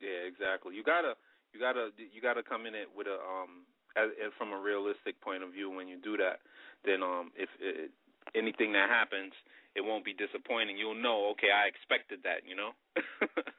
Yeah, 0.00 0.28
exactly. 0.28 0.74
You 0.74 0.82
gotta, 0.84 1.14
you 1.52 1.60
gotta, 1.60 1.90
you 1.96 2.20
gotta 2.20 2.42
come 2.42 2.66
in 2.66 2.74
it 2.74 2.88
with 2.94 3.06
a 3.06 3.16
um, 3.16 3.64
as, 3.96 4.10
as 4.18 4.32
from 4.38 4.52
a 4.52 4.58
realistic 4.58 5.20
point 5.20 5.42
of 5.42 5.52
view. 5.52 5.70
When 5.70 5.88
you 5.88 5.96
do 5.98 6.16
that, 6.18 6.40
then 6.84 7.02
um, 7.02 7.30
if 7.36 7.48
it, 7.60 7.90
anything 8.34 8.72
that 8.72 8.90
happens, 8.90 9.32
it 9.74 9.82
won't 9.82 10.04
be 10.04 10.14
disappointing. 10.14 10.78
You'll 10.78 11.00
know, 11.00 11.30
okay, 11.32 11.50
I 11.50 11.66
expected 11.66 12.20
that. 12.24 12.46
You 12.46 12.56
know. 12.56 12.72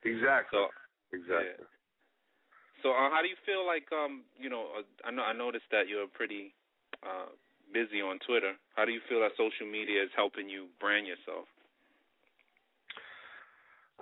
Exactly. 0.00 0.56
so, 0.56 0.72
exactly. 1.12 1.68
so 2.80 2.88
uh, 2.96 3.12
how 3.12 3.20
do 3.20 3.28
you 3.28 3.36
feel 3.44 3.68
like 3.68 3.84
um, 3.92 4.24
you 4.40 4.48
know, 4.48 4.80
uh, 4.80 4.88
I 5.04 5.12
know 5.12 5.20
I 5.20 5.36
noticed 5.36 5.68
that 5.72 5.92
you're 5.92 6.08
pretty 6.08 6.54
uh 7.04 7.28
busy 7.72 8.00
on 8.00 8.18
Twitter. 8.26 8.56
How 8.74 8.84
do 8.84 8.92
you 8.92 9.00
feel 9.08 9.20
that 9.20 9.36
social 9.36 9.68
media 9.68 10.02
is 10.02 10.10
helping 10.16 10.48
you 10.48 10.72
brand 10.80 11.06
yourself? 11.06 11.46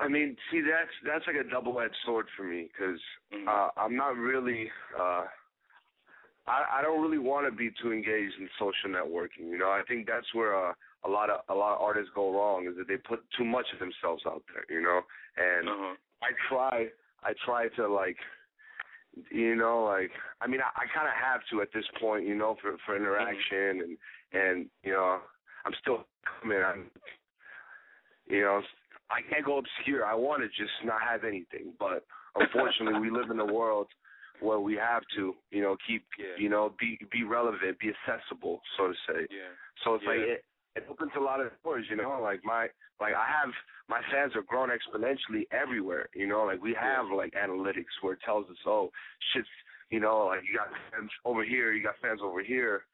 I 0.00 0.08
mean, 0.08 0.36
see, 0.50 0.60
that's 0.60 0.90
that's 1.04 1.26
like 1.26 1.36
a 1.36 1.48
double-edged 1.48 1.96
sword 2.04 2.26
for 2.36 2.44
me 2.44 2.68
because 2.72 3.00
Mhm. 3.32 3.48
uh, 3.48 3.70
I'm 3.76 3.96
not 3.96 4.16
really. 4.16 4.70
uh 4.98 5.26
I, 6.46 6.78
I 6.78 6.82
don't 6.82 7.02
really 7.02 7.18
want 7.18 7.46
to 7.46 7.52
be 7.54 7.70
too 7.82 7.92
engaged 7.92 8.34
in 8.40 8.48
social 8.58 8.88
networking. 8.88 9.50
You 9.50 9.58
know, 9.58 9.68
I 9.70 9.82
think 9.86 10.06
that's 10.06 10.32
where 10.32 10.56
uh, 10.56 10.72
a 11.04 11.08
lot 11.08 11.28
of 11.28 11.40
a 11.50 11.54
lot 11.54 11.74
of 11.74 11.82
artists 11.82 12.10
go 12.14 12.32
wrong 12.32 12.66
is 12.66 12.74
that 12.78 12.88
they 12.88 12.96
put 12.96 13.22
too 13.36 13.44
much 13.44 13.66
of 13.74 13.78
themselves 13.80 14.22
out 14.26 14.42
there. 14.52 14.64
You 14.74 14.82
know, 14.82 15.02
and 15.36 15.68
Uh-huh. 15.68 15.94
I 16.22 16.30
try 16.48 16.88
I 17.22 17.34
try 17.44 17.68
to 17.76 17.86
like 17.88 18.16
you 19.30 19.56
know 19.56 19.84
like 19.84 20.10
I 20.40 20.46
mean 20.46 20.60
I, 20.62 20.70
I 20.82 20.86
kind 20.94 21.06
of 21.08 21.14
have 21.14 21.40
to 21.50 21.60
at 21.60 21.68
this 21.74 21.84
point 22.00 22.26
you 22.26 22.34
know 22.34 22.56
for 22.62 22.76
for 22.86 22.96
interaction 22.96 23.82
and 23.82 23.98
and 24.32 24.70
you 24.82 24.92
know 24.92 25.20
I'm 25.66 25.74
still 25.82 26.06
coming 26.40 26.62
I'm 26.64 26.90
you 28.26 28.40
know 28.40 28.62
I 29.10 29.20
can't 29.30 29.44
go 29.44 29.58
obscure 29.58 30.04
I 30.04 30.14
want 30.14 30.42
to 30.42 30.48
just 30.48 30.72
not 30.84 31.00
have 31.02 31.24
anything 31.24 31.72
but 31.78 32.04
unfortunately 32.36 33.00
we 33.00 33.10
live 33.10 33.30
in 33.30 33.40
a 33.40 33.46
world 33.46 33.88
where 34.40 34.60
we 34.60 34.74
have 34.76 35.02
to 35.16 35.34
you 35.50 35.62
know 35.62 35.76
keep 35.86 36.04
Yeah. 36.18 36.36
you 36.38 36.48
know 36.48 36.74
be 36.78 36.98
be 37.10 37.24
relevant 37.24 37.78
be 37.78 37.90
accessible 37.94 38.60
so 38.76 38.88
to 38.88 38.94
say 39.08 39.26
Yeah. 39.30 39.50
so 39.84 39.94
it's 39.94 40.04
like 40.04 40.18
it, 40.18 40.44
it 40.76 40.84
opens 40.88 41.10
a 41.16 41.20
lot 41.20 41.40
of 41.40 41.50
doors, 41.64 41.86
you 41.90 41.96
know. 41.96 42.20
Like 42.22 42.44
my 42.44 42.68
like 43.00 43.14
I 43.14 43.26
have 43.26 43.50
my 43.88 44.00
fans 44.12 44.36
are 44.36 44.42
growing 44.42 44.70
exponentially 44.70 45.42
everywhere, 45.50 46.08
you 46.14 46.26
know. 46.28 46.44
Like 46.44 46.62
we 46.62 46.72
have 46.78 47.06
like 47.10 47.32
analytics 47.32 47.90
where 48.00 48.12
it 48.12 48.20
tells 48.24 48.48
us, 48.48 48.56
oh, 48.64 48.92
shit's 49.32 49.48
you 49.90 49.98
know, 49.98 50.26
like 50.26 50.42
you 50.46 50.56
got 50.56 50.68
fans 50.92 51.10
over 51.24 51.42
here, 51.44 51.72
you 51.72 51.82
got 51.82 51.94
fans 52.00 52.20
over 52.22 52.42
here, 52.44 52.84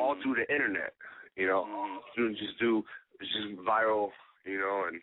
all 0.00 0.14
Mhm. 0.14 0.22
through 0.22 0.36
the 0.36 0.50
internet, 0.50 0.94
you 1.34 1.46
know. 1.46 1.64
Mhm. 1.66 2.14
Through 2.14 2.34
just 2.36 2.58
do 2.58 2.82
it's 3.20 3.30
just 3.32 3.56
viral, 3.66 4.12
you 4.46 4.58
know, 4.58 4.84
and 4.88 5.02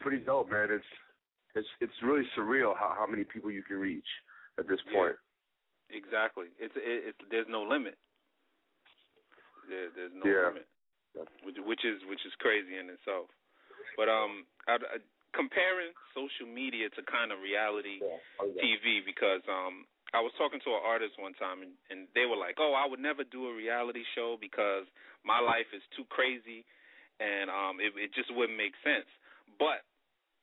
pretty 0.00 0.18
dope, 0.18 0.50
man. 0.50 0.68
It's 0.70 0.90
it's 1.54 1.68
it's 1.80 1.98
really 2.02 2.24
surreal 2.36 2.76
how 2.76 2.94
how 2.96 3.06
many 3.06 3.24
people 3.24 3.50
you 3.50 3.62
can 3.62 3.76
reach 3.76 4.08
at 4.58 4.68
this 4.68 4.80
Yeah. 4.86 4.94
point. 4.94 5.16
Exactly. 5.90 6.52
It's 6.58 6.74
it, 6.76 7.14
it's 7.14 7.22
there's 7.30 7.48
no 7.48 7.62
limit. 7.62 7.96
There, 9.68 9.88
there's 9.94 10.14
no 10.14 10.24
Yeah. 10.24 10.48
limit, 10.52 10.68
which, 11.44 11.56
which 11.64 11.84
is 11.84 12.00
which 12.08 12.24
is 12.26 12.32
crazy 12.38 12.76
in 12.76 12.88
itself. 12.88 13.28
But 13.96 14.08
um, 14.08 14.46
I, 14.68 14.78
I, 14.78 14.96
comparing 15.34 15.92
social 16.14 16.46
media 16.48 16.88
to 16.92 17.00
kind 17.08 17.32
of 17.32 17.40
reality 17.40 18.00
TV 18.60 19.04
because 19.04 19.42
um, 19.48 19.88
I 20.14 20.20
was 20.20 20.32
talking 20.36 20.60
to 20.64 20.70
an 20.76 20.82
artist 20.84 21.16
one 21.18 21.34
time 21.36 21.64
and, 21.64 21.72
and 21.88 22.08
they 22.14 22.28
were 22.28 22.38
like, 22.38 22.60
"Oh, 22.60 22.76
I 22.76 22.88
would 22.88 23.00
never 23.00 23.24
do 23.24 23.48
a 23.48 23.54
reality 23.54 24.04
show 24.14 24.36
because 24.40 24.84
my 25.24 25.40
life 25.40 25.68
is 25.72 25.82
too 25.96 26.04
crazy, 26.12 26.64
and 27.20 27.48
um, 27.48 27.80
it, 27.80 27.96
it 27.96 28.12
just 28.12 28.28
wouldn't 28.32 28.60
make 28.60 28.76
sense." 28.84 29.08
But 29.56 29.87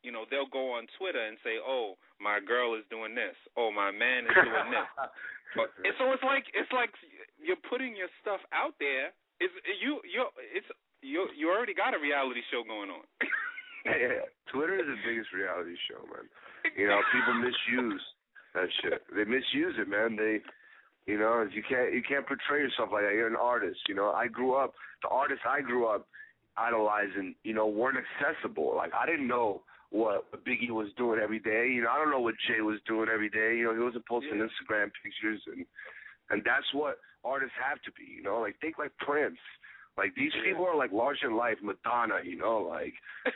you 0.05 0.13
know, 0.13 0.29
they'll 0.29 0.49
go 0.53 0.77
on 0.77 0.85
Twitter 1.01 1.25
and 1.25 1.41
say, 1.41 1.57
"Oh, 1.57 1.97
my 2.21 2.37
girl 2.37 2.77
is 2.77 2.85
doing 2.93 3.17
this. 3.17 3.33
Oh, 3.57 3.73
my 3.73 3.89
man 3.89 4.29
is 4.29 4.37
doing 4.37 4.69
this." 4.69 4.87
And 5.55 5.95
so 5.95 6.11
it's 6.11 6.23
like 6.23 6.43
it's 6.51 6.71
like 6.75 6.91
you're 7.39 7.61
putting 7.71 7.95
your 7.95 8.11
stuff 8.19 8.43
out 8.51 8.75
there. 8.75 9.15
It's 9.39 9.55
you 9.79 10.03
you 10.03 10.27
it's 10.51 10.67
you 10.99 11.31
you 11.31 11.47
already 11.47 11.71
got 11.71 11.95
a 11.95 11.99
reality 11.99 12.43
show 12.51 12.59
going 12.67 12.91
on. 12.91 13.07
yeah, 13.87 14.27
Twitter 14.51 14.75
is 14.75 14.83
the 14.83 14.99
biggest 15.07 15.31
reality 15.31 15.79
show, 15.87 16.03
man. 16.11 16.27
You 16.75 16.91
know, 16.91 16.99
people 17.07 17.39
misuse 17.47 18.03
that 18.51 18.67
shit. 18.83 18.99
They 19.15 19.23
misuse 19.23 19.79
it, 19.79 19.87
man. 19.87 20.19
They, 20.19 20.43
you 21.07 21.19
know, 21.19 21.47
you 21.47 21.63
can't 21.63 21.93
you 21.93 22.03
can't 22.03 22.27
portray 22.27 22.59
yourself 22.59 22.89
like 22.91 23.07
that. 23.07 23.13
You're 23.15 23.31
an 23.31 23.39
artist. 23.39 23.79
You 23.87 23.95
know, 23.95 24.11
I 24.11 24.27
grew 24.27 24.55
up. 24.55 24.73
The 25.03 25.09
artists 25.09 25.47
I 25.47 25.61
grew 25.61 25.87
up 25.87 26.07
idolizing, 26.57 27.35
you 27.43 27.53
know, 27.53 27.67
weren't 27.67 27.97
accessible. 27.97 28.73
Like 28.75 28.91
I 28.93 29.05
didn't 29.05 29.27
know 29.27 29.63
what 29.95 30.25
Biggie 30.43 30.71
was 30.71 30.89
doing 30.97 31.19
every 31.23 31.39
day. 31.39 31.69
You 31.71 31.83
know, 31.83 31.89
I 31.89 31.97
don't 31.97 32.11
know 32.11 32.19
what 32.19 32.35
Jay 32.47 32.59
was 32.61 32.79
doing 32.85 33.07
every 33.07 33.29
day. 33.29 33.55
You 33.57 33.65
know, 33.65 33.73
he 33.73 33.79
wasn't 33.79 34.05
posting 34.07 34.37
Yeah. 34.39 34.47
Instagram 34.47 34.91
pictures, 35.01 35.41
and 35.47 35.65
and 36.29 36.43
that's 36.43 36.67
what 36.73 36.99
artists 37.23 37.55
have 37.61 37.81
to 37.83 37.91
be. 37.93 38.03
You 38.17 38.23
know, 38.23 38.39
like 38.41 38.59
think 38.59 38.77
like 38.77 38.91
Prince. 38.99 39.39
Like 39.97 40.13
these 40.15 40.33
Yeah. 40.35 40.43
people 40.43 40.65
are 40.67 40.75
like 40.75 40.91
larger 40.91 41.27
than 41.27 41.37
life. 41.37 41.57
Madonna, 41.61 42.19
you 42.23 42.35
know, 42.37 42.59
like 42.59 42.93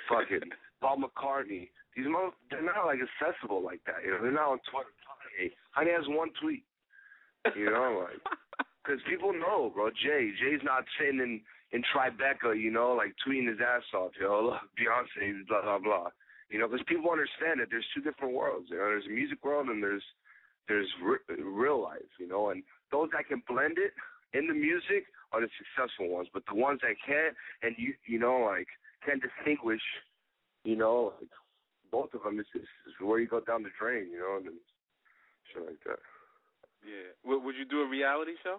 fucking 0.10 0.52
Paul 0.82 0.98
McCartney. 0.98 1.70
These 1.96 2.08
mother, 2.08 2.32
they're 2.52 2.62
not 2.62 2.86
like 2.86 3.00
accessible 3.02 3.62
like 3.62 3.82
that. 3.86 4.04
You 4.06 4.12
know, 4.12 4.22
they're 4.22 4.32
not 4.32 4.52
on 4.52 4.60
Twitter. 4.70 4.92
Kanye, 5.08 5.52
Kanye 5.76 5.96
has 5.98 6.08
one 6.08 6.30
tweet. 6.42 6.64
You 7.56 7.66
know, 7.72 8.06
like 8.06 8.20
because 8.84 9.00
people 9.10 9.32
know, 9.34 9.72
bro. 9.74 9.90
Jay, 9.92 10.32
Jay's 10.42 10.62
not 10.64 10.84
sitting 11.00 11.20
in 11.22 11.42
in 11.72 11.84
Tribeca, 11.94 12.60
you 12.60 12.72
know, 12.72 12.94
like 12.94 13.14
tweeting 13.26 13.48
his 13.48 13.60
ass 13.62 13.84
off, 13.94 14.12
yo. 14.20 14.58
Beyonce, 14.78 15.48
blah 15.48 15.62
blah 15.62 15.80
blah. 15.80 16.10
You 16.50 16.58
know, 16.60 16.68
because 16.68 16.86
people 16.88 17.12
understand 17.12 17.60
that 17.60 17.68
there's 17.70 17.86
two 17.94 18.02
different 18.02 18.34
worlds. 18.34 18.68
You 18.70 18.78
know, 18.78 18.90
there's 18.90 19.06
a 19.06 19.10
music 19.14 19.44
world 19.44 19.68
and 19.68 19.84
there's 19.84 20.04
there's 20.68 20.88
re- 21.04 21.22
real 21.38 21.82
life. 21.82 22.10
You 22.20 22.28
know, 22.28 22.50
and 22.50 22.64
those 22.92 23.10
that 23.14 23.28
can 23.28 23.44
blend 23.48 23.78
it 23.78 23.94
in 24.38 24.48
the 24.48 24.54
music 24.54 25.06
are 25.32 25.42
the 25.42 25.50
successful 25.58 26.10
ones. 26.10 26.28
But 26.34 26.44
the 26.48 26.56
ones 26.56 26.80
that 26.82 26.96
can't, 27.06 27.36
and 27.62 27.76
you 27.78 27.94
you 28.08 28.20
know, 28.20 28.50
like 28.50 28.68
can't 29.06 29.22
distinguish, 29.22 29.82
you 30.64 30.76
know, 30.76 31.14
like 31.20 31.30
both 31.92 32.14
of 32.14 32.24
them 32.24 32.40
is 32.40 32.46
is 32.56 32.68
where 33.00 33.20
you 33.20 33.28
go 33.28 33.42
down 33.42 33.64
the 33.64 33.70
drain. 33.80 34.10
You 34.12 34.20
know, 34.20 34.38
and 34.38 34.58
shit 35.54 35.66
like 35.66 35.84
that. 35.86 36.00
yeah. 36.86 37.14
Would, 37.26 37.44
would 37.44 37.56
you 37.56 37.66
do 37.66 37.82
a 37.82 37.88
reality 37.88 38.34
show? 38.44 38.58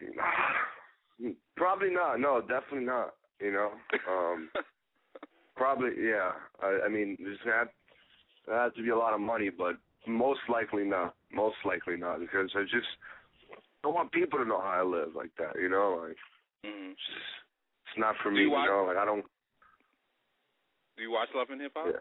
Probably 1.56 1.90
not. 1.90 2.18
No, 2.18 2.40
definitely 2.40 2.86
not. 2.86 3.14
You 3.40 3.52
know, 3.52 3.70
um, 4.08 4.50
probably 5.56 5.90
yeah. 5.98 6.32
I, 6.62 6.86
I 6.86 6.88
mean, 6.88 7.16
there's 7.20 7.38
had 7.44 7.68
there 8.46 8.60
has 8.62 8.72
to 8.74 8.82
be 8.82 8.90
a 8.90 8.96
lot 8.96 9.14
of 9.14 9.20
money, 9.20 9.50
but 9.50 9.76
most 10.06 10.40
likely 10.48 10.84
not. 10.84 11.14
Most 11.32 11.56
likely 11.64 11.96
not 11.96 12.20
because 12.20 12.50
I 12.54 12.62
just 12.62 12.88
don't 13.82 13.94
want 13.94 14.12
people 14.12 14.38
to 14.38 14.44
know 14.44 14.60
how 14.60 14.80
I 14.80 14.82
live 14.82 15.14
like 15.14 15.30
that. 15.38 15.60
You 15.60 15.68
know, 15.68 16.02
like 16.02 16.16
mm 16.64 16.90
it's, 16.92 17.00
just, 17.00 17.26
it's 17.88 17.98
not 17.98 18.14
for 18.22 18.30
Do 18.30 18.36
me. 18.36 18.42
you 18.42 18.50
You 18.50 18.66
know, 18.66 18.84
like 18.88 18.96
I 18.96 19.04
don't. 19.04 19.24
Do 20.96 21.02
you 21.02 21.10
watch 21.10 21.28
Love 21.34 21.48
and 21.50 21.60
Hip 21.60 21.72
Hop? 21.74 21.86
Yeah. 21.88 22.00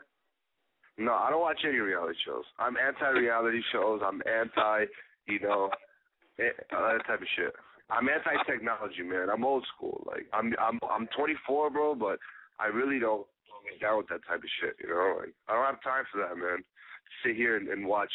No, 0.98 1.14
I 1.14 1.30
don't 1.30 1.42
watch 1.42 1.62
any 1.66 1.78
reality 1.78 2.18
shows. 2.26 2.44
I'm 2.60 2.76
anti-reality 2.78 3.62
shows. 3.72 4.02
I'm 4.06 4.22
anti, 4.28 4.86
you 5.28 5.40
know, 5.40 5.70
eh, 6.38 6.52
that 6.70 7.08
type 7.08 7.22
of 7.22 7.28
shit. 7.36 7.54
I'm 7.90 8.08
anti-technology, 8.08 9.04
man. 9.04 9.30
I'm 9.30 9.44
old 9.46 9.66
school. 9.76 10.04
Like 10.06 10.28
I'm, 10.34 10.54
I'm, 10.62 10.80
I'm 10.90 11.08
24, 11.18 11.70
bro, 11.72 11.96
but 11.96 12.20
I 12.60 12.68
really 12.68 13.00
don't 13.00 13.26
get 13.64 13.80
down 13.82 13.98
with 13.98 14.08
that 14.10 14.26
type 14.28 14.44
of 14.44 14.50
shit. 14.60 14.76
You 14.82 14.90
know, 14.90 15.18
like 15.20 15.34
I 15.48 15.54
don't 15.56 15.66
have 15.66 15.84
time 15.84 16.06
for 16.12 16.20
that, 16.22 16.38
man. 16.38 16.64
Sit 17.26 17.36
here 17.36 17.58
and, 17.58 17.68
and 17.70 17.86
watch 17.86 18.12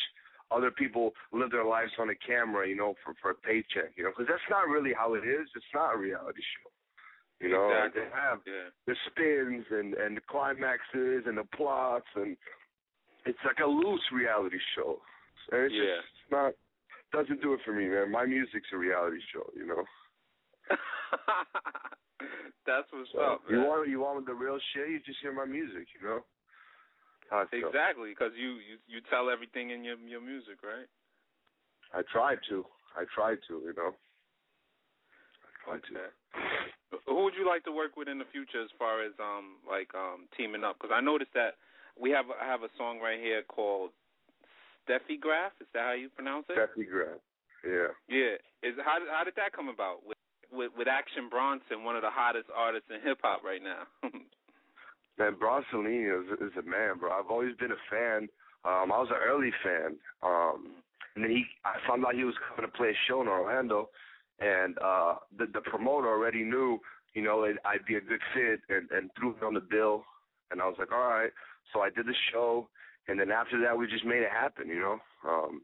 other 0.50 0.70
people 0.70 1.12
live 1.32 1.50
their 1.50 1.64
lives 1.64 1.92
on 1.98 2.10
a 2.10 2.14
camera, 2.14 2.68
you 2.68 2.76
know, 2.76 2.94
for 3.04 3.14
for 3.20 3.30
a 3.30 3.34
paycheck, 3.34 3.92
you 3.96 4.04
know, 4.04 4.10
because 4.10 4.26
that's 4.28 4.48
not 4.50 4.68
really 4.68 4.92
how 4.92 5.14
it 5.14 5.24
is. 5.26 5.48
It's 5.54 5.72
not 5.74 5.94
a 5.94 5.98
reality 5.98 6.40
show. 6.40 6.70
You 7.40 7.50
know, 7.50 7.68
Exactly. 7.68 8.02
they 8.02 8.10
have 8.16 8.40
Yeah. 8.46 8.70
the 8.86 8.96
spins 9.10 9.66
and 9.70 9.94
and 9.94 10.16
the 10.16 10.22
climaxes 10.22 11.26
and 11.26 11.36
the 11.36 11.44
plots 11.56 12.06
and 12.14 12.36
it's 13.26 13.38
like 13.44 13.58
a 13.58 13.66
loose 13.66 14.06
reality 14.12 14.58
show. 14.74 15.02
And 15.52 15.62
it's 15.64 15.74
Yeah. 15.74 15.96
just 15.96 16.08
it's 16.22 16.30
not 16.30 16.52
doesn't 17.12 17.42
do 17.42 17.52
it 17.54 17.60
for 17.64 17.72
me, 17.72 17.88
man. 17.88 18.10
My 18.10 18.24
music's 18.26 18.68
a 18.72 18.76
reality 18.78 19.20
show, 19.32 19.50
you 19.54 19.66
know. 19.66 19.84
That's 22.66 22.86
what's 22.90 23.10
So 23.14 23.20
up, 23.20 23.42
you 23.48 23.62
man. 23.62 23.66
want 23.66 23.88
you 23.88 24.00
want 24.00 24.26
the 24.26 24.34
real 24.34 24.58
shit, 24.74 24.90
you 24.90 25.00
just 25.06 25.18
hear 25.22 25.32
my 25.32 25.46
music, 25.46 25.86
you 25.94 26.06
know. 26.06 26.20
Exactly, 27.52 28.10
because 28.10 28.30
you, 28.38 28.62
you 28.62 28.78
you 28.86 28.98
tell 29.10 29.30
everything 29.30 29.70
in 29.70 29.82
your 29.82 29.96
your 30.06 30.20
music, 30.20 30.62
right? 30.62 30.86
I 31.94 32.02
tried 32.12 32.38
to. 32.50 32.66
I 32.96 33.04
tried 33.14 33.38
to, 33.48 33.62
you 33.66 33.74
know. 33.76 33.94
I 35.42 35.50
tried 35.64 35.82
to. 35.90 35.94
Okay. 35.94 37.02
Who 37.06 37.24
would 37.24 37.34
you 37.34 37.46
like 37.46 37.64
to 37.64 37.72
work 37.74 37.96
with 37.96 38.06
in 38.06 38.18
the 38.18 38.30
future, 38.30 38.62
as 38.62 38.70
far 38.78 39.02
as 39.02 39.12
um 39.18 39.58
like 39.66 39.90
um 39.94 40.30
teaming 40.36 40.62
up? 40.62 40.78
Because 40.78 40.94
I 40.94 41.00
noticed 41.00 41.34
that 41.34 41.58
we 41.98 42.10
have 42.10 42.26
I 42.30 42.46
have 42.46 42.62
a 42.62 42.70
song 42.78 43.00
right 43.02 43.18
here 43.18 43.42
called 43.42 43.90
Steffi 44.86 45.18
Graf. 45.18 45.50
Is 45.60 45.66
that 45.74 45.82
how 45.82 45.92
you 45.98 46.08
pronounce 46.10 46.46
it? 46.48 46.54
Steffi 46.58 46.86
Graf. 46.88 47.18
Yeah. 47.66 47.90
Yeah. 48.06 48.38
Is 48.62 48.78
how 48.86 48.98
did 49.02 49.08
how 49.10 49.24
did 49.24 49.34
that 49.34 49.50
come 49.52 49.68
about 49.68 50.06
with 50.52 50.72
with, 50.76 50.88
Action 50.88 51.28
Bronson, 51.28 51.84
one 51.84 51.96
of 51.96 52.02
the 52.02 52.10
hottest 52.10 52.46
artists 52.54 52.88
in 52.90 53.00
hip 53.06 53.18
hop 53.22 53.42
right 53.44 53.62
now? 53.62 53.84
Man, 55.18 55.34
Bronsolini 55.34 56.04
is, 56.12 56.26
is 56.40 56.52
a 56.58 56.62
man, 56.62 56.98
bro. 57.00 57.10
I've 57.10 57.30
always 57.30 57.56
been 57.56 57.72
a 57.72 57.82
fan. 57.88 58.28
Um, 58.66 58.92
I 58.92 58.98
was 59.00 59.08
an 59.10 59.16
early 59.24 59.50
fan. 59.64 59.96
Um, 60.22 60.82
and 61.14 61.24
then 61.24 61.30
he, 61.30 61.44
I 61.64 61.76
found 61.88 62.04
out 62.04 62.14
he 62.14 62.24
was 62.24 62.34
coming 62.48 62.70
to 62.70 62.76
play 62.76 62.90
a 62.90 62.98
show 63.08 63.22
in 63.22 63.28
Orlando, 63.28 63.88
and 64.40 64.76
uh, 64.78 65.14
the 65.38 65.46
the 65.46 65.62
promoter 65.62 66.08
already 66.08 66.44
knew, 66.44 66.78
you 67.14 67.22
know, 67.22 67.44
it, 67.44 67.56
I'd 67.64 67.86
be 67.86 67.94
a 67.94 68.00
good 68.02 68.20
fit, 68.34 68.60
and 68.68 68.90
and 68.90 69.10
threw 69.18 69.30
me 69.30 69.46
on 69.46 69.54
the 69.54 69.60
bill. 69.60 70.04
And 70.50 70.60
I 70.60 70.66
was 70.66 70.76
like, 70.78 70.92
all 70.92 71.08
right. 71.08 71.30
So 71.72 71.80
I 71.80 71.88
did 71.88 72.06
the 72.06 72.14
show, 72.30 72.68
and 73.08 73.18
then 73.18 73.30
after 73.30 73.58
that, 73.62 73.76
we 73.76 73.86
just 73.86 74.04
made 74.04 74.22
it 74.22 74.30
happen, 74.30 74.68
you 74.68 74.78
know. 74.78 74.98
Um, 75.26 75.62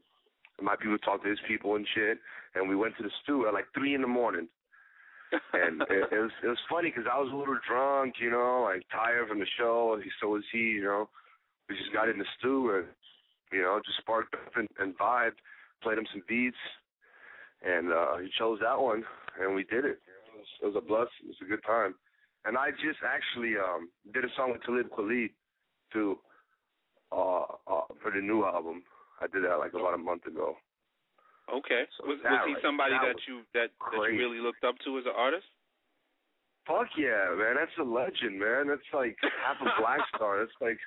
my 0.61 0.75
people 0.75 0.97
talked 0.97 1.23
to 1.23 1.29
his 1.29 1.39
people 1.47 1.75
and 1.75 1.87
shit, 1.93 2.17
and 2.55 2.67
we 2.67 2.75
went 2.75 2.97
to 2.97 3.03
the 3.03 3.11
stew 3.21 3.47
at 3.47 3.53
like 3.53 3.65
three 3.75 3.93
in 3.93 4.01
the 4.01 4.07
morning 4.07 4.47
and 5.53 5.81
it, 5.89 6.09
it 6.11 6.19
was 6.19 6.31
it 6.43 6.47
was 6.47 6.57
funny 6.69 6.89
because 6.89 7.09
I 7.11 7.19
was 7.19 7.31
a 7.31 7.35
little 7.35 7.57
drunk, 7.67 8.15
you 8.19 8.29
know, 8.29 8.63
like 8.69 8.83
tired 8.91 9.27
from 9.27 9.39
the 9.39 9.47
show. 9.57 9.99
So 10.21 10.29
was 10.29 10.43
he, 10.51 10.77
you 10.79 10.83
know. 10.83 11.09
We 11.69 11.77
just 11.77 11.93
got 11.93 12.09
in 12.09 12.19
the 12.19 12.25
stew 12.37 12.75
and 12.75 12.87
you 13.51 13.61
know 13.61 13.79
just 13.85 13.97
sparked 13.99 14.33
up 14.35 14.51
and, 14.55 14.67
and 14.79 14.97
vibed, 14.97 15.39
played 15.81 15.97
him 15.97 16.05
some 16.11 16.23
beats, 16.27 16.57
and 17.61 17.91
uh 17.91 18.17
he 18.17 18.29
chose 18.37 18.59
that 18.61 18.79
one, 18.79 19.03
and 19.39 19.55
we 19.55 19.63
did 19.63 19.85
it. 19.85 19.99
It 20.03 20.35
was, 20.35 20.47
it 20.61 20.65
was 20.65 20.75
a 20.77 20.85
blessing. 20.85 21.23
It 21.23 21.27
was 21.39 21.41
a 21.41 21.49
good 21.49 21.63
time. 21.65 21.95
And 22.45 22.57
I 22.57 22.71
just 22.71 22.99
actually 23.05 23.53
um 23.57 23.89
did 24.13 24.25
a 24.25 24.33
song 24.35 24.51
with 24.51 24.63
Talib 24.63 24.89
Kweli 24.89 25.31
too, 25.91 26.17
uh, 27.11 27.45
uh 27.67 27.87
for 28.01 28.11
the 28.13 28.21
new 28.21 28.43
album. 28.43 28.83
I 29.21 29.27
did 29.27 29.45
that 29.45 29.57
like 29.57 29.73
about 29.73 29.93
a 29.93 29.97
month 29.97 30.25
ago. 30.25 30.57
Okay. 31.49 31.83
So 31.97 32.07
was 32.07 32.19
was 32.23 32.41
he 32.47 32.53
like, 32.53 32.63
somebody 32.63 32.95
that 32.95 33.15
that, 33.15 33.27
you 33.27 33.41
that, 33.53 33.69
that 33.73 34.11
you 34.11 34.19
really 34.19 34.39
looked 34.39 34.63
up 34.63 34.75
to 34.85 34.97
as 34.97 35.05
an 35.05 35.15
artist? 35.15 35.47
Fuck 36.67 36.95
yeah, 36.95 37.35
man. 37.35 37.59
That's 37.59 37.75
a 37.79 37.83
legend, 37.83 38.39
man. 38.39 38.67
That's 38.67 38.87
like 38.93 39.17
half 39.43 39.59
a 39.59 39.69
black 39.81 39.99
star. 40.15 40.39
That's 40.39 40.55
like 40.61 40.79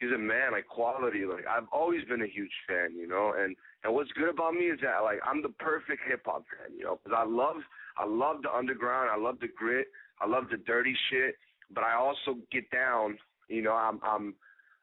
he's 0.00 0.12
a 0.12 0.18
man, 0.18 0.52
like 0.52 0.66
quality. 0.66 1.24
Like 1.24 1.44
I've 1.46 1.68
always 1.72 2.04
been 2.08 2.22
a 2.22 2.26
huge 2.26 2.52
fan, 2.66 2.96
you 2.96 3.06
know. 3.06 3.34
And 3.36 3.56
and 3.84 3.94
what's 3.94 4.12
good 4.12 4.28
about 4.28 4.54
me 4.54 4.72
is 4.72 4.80
that 4.82 5.00
like 5.04 5.20
I'm 5.26 5.42
the 5.42 5.54
perfect 5.60 6.02
hip 6.08 6.22
hop 6.24 6.44
fan, 6.48 6.76
you 6.76 6.84
know, 6.84 6.98
because 7.02 7.16
I 7.16 7.28
love 7.28 7.60
I 7.98 8.06
love 8.06 8.42
the 8.42 8.52
underground. 8.52 9.10
I 9.12 9.16
love 9.16 9.38
the 9.40 9.48
grit. 9.48 9.88
I 10.20 10.26
love 10.26 10.44
the 10.50 10.56
dirty 10.56 10.94
shit. 11.10 11.36
But 11.74 11.84
I 11.84 11.94
also 11.94 12.38
get 12.50 12.70
down. 12.70 13.18
You 13.48 13.62
know, 13.62 13.72
I'm 13.72 14.00
I'm 14.02 14.34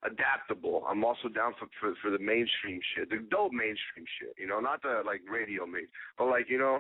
adaptable. 0.03 0.83
I'm 0.87 1.03
also 1.03 1.27
down 1.27 1.53
for 1.59 1.67
for, 1.79 1.93
for 2.01 2.11
the 2.11 2.19
mainstream 2.19 2.79
shit, 2.95 3.09
the 3.09 3.17
dope 3.29 3.51
mainstream 3.51 4.05
shit. 4.19 4.35
You 4.37 4.47
know, 4.47 4.59
not 4.59 4.81
the 4.81 5.01
like 5.05 5.21
radio 5.29 5.65
main, 5.65 5.87
but 6.17 6.25
like 6.25 6.49
you 6.49 6.57
know, 6.57 6.79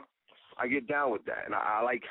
I 0.57 0.67
get 0.67 0.87
down 0.87 1.11
with 1.11 1.25
that, 1.25 1.45
and 1.45 1.53
I, 1.53 1.79
I 1.79 1.83
like 1.83 2.03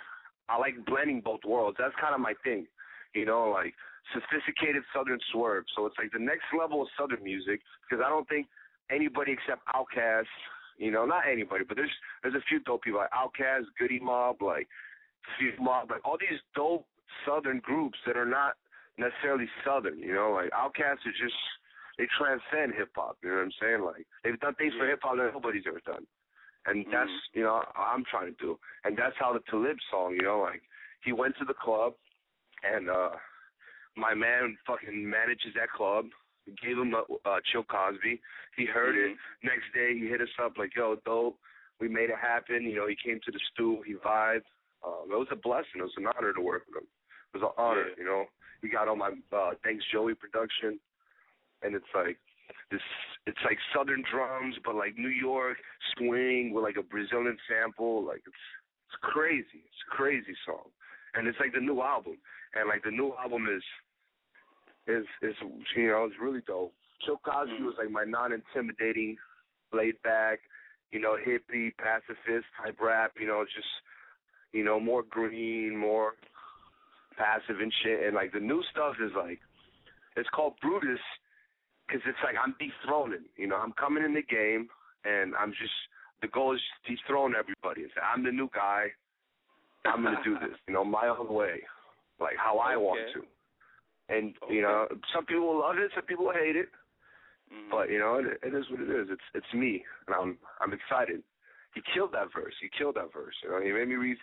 I 0.49 0.59
like 0.59 0.85
blending 0.87 1.21
both 1.21 1.41
worlds. 1.47 1.77
That's 1.79 1.95
kind 2.01 2.15
of 2.15 2.21
my 2.21 2.35
thing, 2.45 2.67
you 3.15 3.27
know, 3.27 3.51
like 3.51 3.75
sophisticated 4.13 4.83
Southern 4.95 5.21
swerve. 5.33 5.65
So 5.77 5.87
it's 5.87 5.97
like 5.99 6.13
the 6.13 6.19
next 6.19 6.45
level 6.59 6.83
of 6.83 6.89
Southern 6.99 7.23
music 7.23 7.61
because 7.89 8.03
I 8.05 8.09
don't 8.09 8.29
think 8.29 8.47
anybody 8.91 9.33
except 9.33 9.61
Outkast, 9.75 10.33
you 10.79 10.91
know, 10.91 11.05
not 11.05 11.29
anybody, 11.31 11.65
but 11.67 11.77
there's 11.77 11.93
there's 12.23 12.35
a 12.35 12.45
few 12.49 12.61
dope 12.61 12.83
people 12.83 13.01
like 13.01 13.11
Outkast, 13.13 13.65
Goodie 13.79 14.01
Mob, 14.01 14.41
like 14.43 14.69
Few 15.39 15.53
Mob, 15.61 15.91
like 15.91 16.05
all 16.05 16.17
these 16.19 16.41
dope 16.55 16.87
Southern 17.27 17.61
groups 17.61 17.99
that 18.07 18.17
are 18.17 18.27
not 18.27 18.55
necessarily 18.99 19.49
Southern, 19.65 19.99
you 19.99 20.13
know, 20.13 20.33
like 20.33 20.51
Outkast 20.51 21.07
is 21.07 21.15
just 21.21 21.39
they 21.99 22.07
transcend 22.19 22.75
hip 22.75 22.91
hop. 22.95 23.19
You 23.23 23.31
know 23.31 23.37
what 23.37 23.43
I'm 23.51 23.53
saying? 23.61 23.83
Like 23.85 24.07
they've 24.23 24.39
done 24.41 24.55
things 24.55 24.75
for 24.79 24.87
hip 24.87 25.01
hop 25.03 25.17
that 25.17 25.31
nobody's 25.33 25.65
ever 25.67 25.81
done 25.87 26.07
and 26.67 26.85
that's 26.93 27.11
you 27.35 27.43
know 27.43 27.63
I'm 27.77 28.05
trying 28.11 28.35
to 28.35 28.37
do, 28.39 28.59
and 28.85 28.97
that's 28.97 29.17
how 29.19 29.33
the 29.33 29.41
Talib 29.51 29.77
song, 29.91 30.15
you 30.15 30.23
know, 30.23 30.41
like 30.41 30.63
he 31.05 31.13
went 31.13 31.37
to 31.39 31.45
the 31.45 31.55
club, 31.55 31.95
and 32.63 32.91
uh 32.91 33.11
my 33.97 34.15
man 34.15 34.57
fucking 34.67 35.09
manages 35.09 35.55
that 35.57 35.71
club. 35.71 36.07
Gave 36.65 36.79
him 36.79 36.95
a 36.95 37.29
uh, 37.29 37.41
Chill 37.53 37.63
Cosby. 37.65 38.21
He 38.57 38.65
heard 38.65 38.97
it. 38.97 39.17
Next 39.45 39.69
day 39.75 39.93
he 39.99 40.09
hit 40.09 40.23
us 40.23 40.33
up 40.43 40.57
like, 40.57 40.75
"Yo, 40.75 40.97
dope, 41.05 41.37
we 41.79 41.89
made 41.89 42.09
it 42.09 42.17
happen." 42.21 42.63
You 42.63 42.77
know, 42.77 42.87
he 42.87 42.97
came 42.97 43.21
to 43.25 43.31
the 43.31 43.41
stew, 43.53 43.83
he 43.85 43.95
vibed. 43.95 44.49
Um, 44.87 45.13
it 45.13 45.19
was 45.19 45.29
a 45.31 45.37
blessing. 45.37 45.81
It 45.81 45.83
was 45.83 45.93
an 45.99 46.07
honor 46.07 46.33
to 46.33 46.41
work 46.41 46.63
with 46.69 46.83
him. 46.83 46.89
It 47.35 47.41
was 47.41 47.43
an 47.43 47.55
honor, 47.63 47.89
Yeah. 47.89 47.95
you 47.99 48.05
know. 48.05 48.25
We 48.63 48.69
got 48.69 48.89
on 48.89 48.99
my 48.99 49.11
uh, 49.33 49.51
Thanks 49.63 49.85
Joey 49.93 50.15
production, 50.15 50.79
and 51.63 51.75
it's 51.75 51.93
like 51.95 52.19
this 52.71 52.81
it's 53.27 53.39
like 53.45 53.59
southern 53.75 54.03
drums 54.11 54.57
but 54.65 54.75
like 54.75 54.97
New 54.97 55.13
York 55.13 55.59
swing 55.97 56.53
with 56.53 56.65
like 56.65 56.77
a 56.77 56.83
Brazilian 56.83 57.37
sample. 57.49 58.05
Like 58.05 58.23
it's 58.27 58.45
it's 58.89 58.97
crazy. 59.03 59.65
It's 59.67 59.85
a 59.93 59.95
crazy 59.95 60.35
song. 60.47 60.73
And 61.15 61.29
it's 61.29 61.39
like 61.41 61.53
the 61.53 61.61
new 61.61 61.83
album. 61.83 62.17
And 62.55 62.69
like 62.69 62.83
the 62.83 62.91
new 62.91 63.13
album 63.21 63.47
is 63.49 63.63
is 64.87 65.05
is 65.23 65.35
you 65.77 65.89
know 65.89 66.05
it's 66.05 66.17
really 66.21 66.41
dope. 66.47 66.73
Chill 67.05 67.21
Cosby 67.25 67.63
was 67.63 67.75
like 67.79 67.91
my 67.91 68.05
non-intimidating 68.05 69.17
laid 69.73 70.01
back 70.03 70.41
you 70.91 71.01
know 71.01 71.17
hippie 71.17 71.73
pacifist 71.77 72.47
type 72.63 72.79
rap. 72.81 73.13
You 73.21 73.27
know 73.27 73.45
just 73.45 73.69
you 74.53 74.65
know 74.65 74.81
more 74.81 75.03
green 75.03 75.77
more 75.77 76.15
passive 77.19 77.61
and 77.61 77.73
shit 77.83 78.07
and 78.07 78.15
like 78.15 78.33
the 78.33 78.41
new 78.41 78.63
stuff 78.71 78.95
is 79.05 79.13
like 79.17 79.41
it's 80.17 80.29
called 80.31 80.55
Brutus 80.63 81.01
because 81.87 82.03
it's 82.07 82.19
like 82.23 82.35
I'm 82.43 82.55
dethroning. 82.59 83.25
You 83.37 83.47
know, 83.47 83.57
I'm 83.57 83.73
coming 83.73 84.05
in 84.05 84.15
the 84.15 84.23
game, 84.23 84.69
and 85.05 85.35
I'm 85.35 85.51
just 85.53 85.73
the 86.23 86.29
goal 86.29 86.55
is 86.55 86.61
dethrone 86.87 87.35
everybody. 87.39 87.83
It's 87.83 87.95
I'm 88.03 88.25
the 88.25 88.33
new 88.33 88.51
guy. 88.55 88.89
I'm 89.87 90.03
gonna 90.03 90.21
do 90.25 90.35
this. 90.35 90.59
You 90.69 90.75
know, 90.75 90.85
my 90.85 91.09
own 91.09 91.33
way, 91.33 91.63
like 92.21 92.37
how 92.37 92.59
I 92.59 92.77
want 92.77 93.01
to. 93.15 93.23
And 94.15 94.35
you 94.51 94.63
know, 94.63 94.87
some 95.15 95.25
people 95.25 95.47
will 95.47 95.61
love 95.61 95.77
it, 95.79 95.91
some 95.95 96.05
people 96.05 96.27
will 96.27 96.35
hate 96.35 96.57
it. 96.57 96.69
Mhm. 97.53 97.71
But 97.71 97.91
you 97.91 97.99
know, 97.99 98.17
it, 98.17 98.39
it 98.43 98.55
is 98.55 98.69
what 98.71 98.81
it 98.81 98.91
is. 98.91 99.09
It's 99.11 99.29
it's 99.35 99.55
me, 99.55 99.85
and 100.07 100.17
I'm 100.17 100.39
I'm 100.61 100.73
excited. 100.73 101.23
He 101.75 101.83
killed 101.95 102.13
that 102.13 102.33
verse. 102.35 102.55
He 102.61 102.69
killed 102.77 102.97
that 102.97 103.13
verse. 103.13 103.35
You 103.43 103.51
know, 103.51 103.61
he 103.63 103.73
made 103.73 103.89
me 103.89 103.95
read 103.95 104.17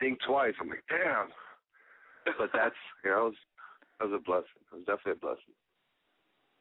think 0.00 0.18
twice. 0.26 0.54
I'm 0.60 0.68
like, 0.68 0.84
damn. 0.88 1.28
But 2.38 2.50
that's 2.54 2.78
you 3.04 3.10
know, 3.10 3.26
it 3.26 3.34
was, 3.34 3.40
that 3.98 4.04
was 4.10 4.20
a 4.20 4.22
blessing. 4.22 4.60
It 4.72 4.76
was 4.82 4.86
definitely 4.86 5.18
a 5.18 5.24
blessing. 5.24 5.54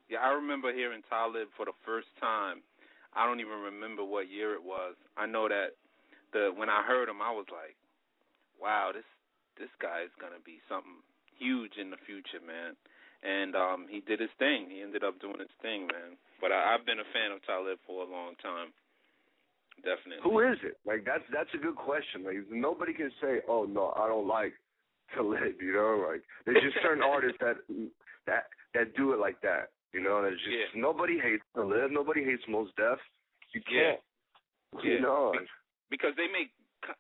Yeah, 0.10 0.20
I 0.20 0.36
remember 0.36 0.74
hearing 0.74 1.02
Talib 1.08 1.48
for 1.56 1.64
the 1.66 1.78
first 1.86 2.12
time. 2.20 2.60
I 3.16 3.26
don't 3.28 3.40
even 3.40 3.60
remember 3.60 4.04
what 4.04 4.32
year 4.32 4.54
it 4.56 4.64
was. 4.64 4.96
I 5.16 5.26
know 5.26 5.48
that 5.48 5.76
the 6.34 6.52
when 6.56 6.70
I 6.70 6.84
heard 6.84 7.08
him, 7.08 7.22
I 7.22 7.32
was 7.32 7.48
like, 7.52 7.76
"Wow, 8.60 8.92
this 8.94 9.08
this 9.60 9.72
guy 9.80 10.04
is 10.04 10.14
gonna 10.20 10.44
be 10.44 10.60
something 10.68 11.04
huge 11.40 11.78
in 11.78 11.90
the 11.92 12.00
future, 12.06 12.44
man." 12.44 12.76
And 13.24 13.56
um 13.56 13.88
he 13.90 14.02
did 14.02 14.20
his 14.20 14.34
thing. 14.40 14.68
He 14.70 14.82
ended 14.82 15.04
up 15.04 15.20
doing 15.20 15.40
his 15.40 15.54
thing, 15.62 15.88
man. 15.88 16.18
But 16.40 16.52
I, 16.52 16.74
I've 16.74 16.86
been 16.86 17.00
a 17.00 17.14
fan 17.14 17.32
of 17.32 17.44
Talib 17.46 17.80
for 17.86 18.04
a 18.04 18.10
long 18.10 18.36
time. 18.42 18.74
Definitely. 19.84 20.24
Who 20.24 20.40
is 20.40 20.60
it? 20.64 20.78
Like 20.86 21.06
that's 21.06 21.24
that's 21.34 21.52
a 21.54 21.62
good 21.62 21.76
question. 21.76 22.24
Like 22.24 22.48
nobody 22.52 22.94
can 22.94 23.12
say, 23.22 23.42
"Oh 23.48 23.66
no, 23.66 23.94
I 23.96 24.08
don't 24.08 24.28
like 24.28 24.54
Talib." 25.14 25.62
You 25.62 25.74
know, 25.74 26.06
like 26.10 26.22
there's 26.46 26.62
just 26.64 26.78
certain 26.84 27.04
artists 27.04 27.38
that 27.42 27.58
that 28.28 28.48
that 28.74 28.96
do 28.96 29.14
it 29.14 29.20
like 29.20 29.40
that. 29.42 29.70
You 29.94 30.02
know, 30.02 30.22
there's 30.22 30.40
just 30.40 30.52
Yeah. 30.52 30.82
nobody 30.82 31.20
hates 31.20 31.44
Talib. 31.54 31.92
Nobody 31.92 32.24
hates 32.24 32.44
Mos 32.48 32.70
Def. 32.78 33.00
You 33.54 33.62
Yeah. 33.70 33.82
can't. 33.82 34.02
You 34.86 34.94
Yeah. 34.94 35.00
know, 35.02 35.36
because 35.90 36.16
they 36.16 36.28
make 36.28 36.52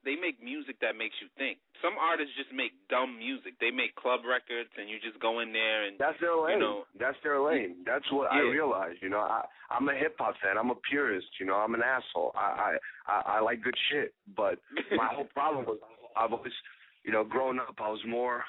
they 0.03 0.15
make 0.15 0.39
music 0.43 0.77
that 0.79 0.95
makes 0.95 1.19
you 1.21 1.27
think. 1.39 1.57
Some 1.81 1.97
artists 1.97 2.35
just 2.35 2.51
make 2.51 2.71
dumb 2.87 3.17
music. 3.17 3.57
They 3.57 3.71
make 3.71 3.95
club 3.95 4.23
records, 4.25 4.69
and 4.77 4.87
you 4.87 4.99
just 4.99 5.17
go 5.17 5.39
in 5.39 5.51
there 5.53 5.83
and 5.89 5.97
that's 5.97 6.19
their 6.19 6.35
lane. 6.35 6.59
know- 6.59 6.85
that's 6.93 7.19
their 7.23 7.39
lane. 7.39 7.83
That's 7.83 8.05
what 8.11 8.31
I 8.31 8.43
Yeah. 8.43 8.51
realized. 8.51 9.01
You 9.01 9.09
know, 9.09 9.21
I 9.21 9.43
I'm 9.71 9.89
a 9.89 9.95
hip 9.95 10.15
hop 10.19 10.37
fan. 10.37 10.55
I'm 10.57 10.69
a 10.69 10.75
purist. 10.75 11.39
You 11.39 11.47
know, 11.47 11.55
I'm 11.55 11.73
an 11.73 11.81
asshole. 11.81 12.31
I 12.35 12.77
I 13.07 13.11
I, 13.11 13.21
I 13.37 13.39
like 13.39 13.61
good 13.61 13.75
shit, 13.89 14.13
but 14.35 14.59
my 14.91 15.07
whole 15.07 15.25
problem 15.25 15.65
was 15.65 15.79
I've 16.15 16.31
always, 16.33 16.53
you 17.03 17.11
know, 17.11 17.23
growing 17.23 17.59
up, 17.59 17.75
I 17.79 17.89
was 17.89 18.01
more, 18.07 18.43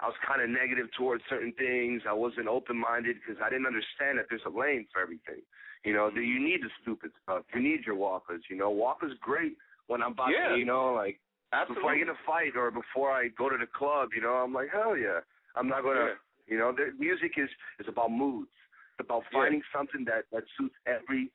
I 0.00 0.06
was 0.06 0.16
kind 0.26 0.42
of 0.42 0.50
negative 0.50 0.86
towards 0.98 1.22
certain 1.30 1.52
things. 1.56 2.02
I 2.08 2.12
wasn't 2.12 2.48
open 2.48 2.76
minded 2.76 3.16
because 3.20 3.40
I 3.44 3.48
didn't 3.50 3.66
understand 3.66 4.18
that 4.18 4.26
there's 4.28 4.44
a 4.46 4.50
lane 4.50 4.86
for 4.92 5.00
everything. 5.00 5.42
You 5.84 5.92
know, 5.92 6.10
that 6.10 6.20
you 6.24 6.40
need 6.40 6.62
the 6.62 6.70
stupid 6.82 7.10
stuff. 7.22 7.42
You 7.54 7.60
need 7.62 7.84
your 7.86 7.94
walkers. 7.94 8.42
You 8.50 8.56
know, 8.56 8.70
walkers 8.70 9.12
great 9.20 9.56
when 9.86 10.02
I'm 10.02 10.12
about 10.12 10.30
Yeah. 10.30 10.50
to, 10.50 10.56
you 10.56 10.64
know, 10.64 10.94
like 10.94 11.20
Absolutely. 11.52 11.74
before 11.76 11.90
I 11.92 11.98
get 11.98 12.08
in 12.08 12.14
a 12.14 12.18
fight 12.26 12.56
or 12.56 12.70
before 12.70 13.10
I 13.12 13.28
go 13.28 13.48
to 13.48 13.56
the 13.58 13.66
club. 13.66 14.10
You 14.16 14.22
know, 14.22 14.34
I'm 14.34 14.52
like 14.52 14.70
hell 14.70 14.96
yeah. 14.96 15.20
I'm 15.54 15.68
not 15.68 15.82
gonna. 15.82 16.06
Yeah. 16.06 16.14
You 16.46 16.58
know, 16.58 16.72
the 16.72 16.92
music 16.98 17.32
is 17.36 17.48
is 17.78 17.86
about 17.88 18.10
moods. 18.10 18.50
It's 18.98 19.06
about 19.06 19.22
Yeah. 19.30 19.40
finding 19.44 19.62
something 19.72 20.04
that 20.06 20.24
that 20.32 20.44
suits 20.58 20.74
every 20.86 21.30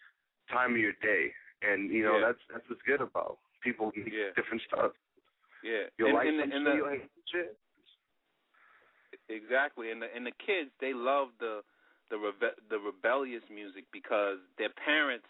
time 0.51 0.71
of 0.73 0.77
your 0.79 0.93
day. 1.01 1.31
And 1.61 1.89
you 1.91 2.03
know, 2.03 2.17
Yeah. 2.17 2.27
that's 2.27 2.39
that's 2.51 2.67
what's 2.69 2.81
good 2.83 3.01
about 3.01 3.37
people 3.61 3.91
Yeah. 3.95 4.31
different 4.35 4.61
stuff. 4.63 4.91
Yeah. 5.63 5.89
You'll 5.97 6.09
and, 6.09 6.17
like 6.17 6.27
and, 6.27 6.37
the, 6.39 6.43
and 6.43 6.51
shit, 6.51 6.65
the, 6.65 6.73
you'll 6.75 6.89
hate 6.89 7.09
some 7.09 7.27
shit. 7.29 7.51
Exactly, 9.29 9.91
and 9.91 10.01
the 10.01 10.09
and 10.09 10.25
the 10.25 10.33
kids 10.41 10.73
they 10.81 10.93
love 10.93 11.29
the 11.39 11.61
the 12.09 12.17
rebe- 12.17 12.57
the 12.69 12.81
rebellious 12.81 13.45
music 13.53 13.85
because 13.93 14.41
their 14.57 14.73
parents 14.73 15.25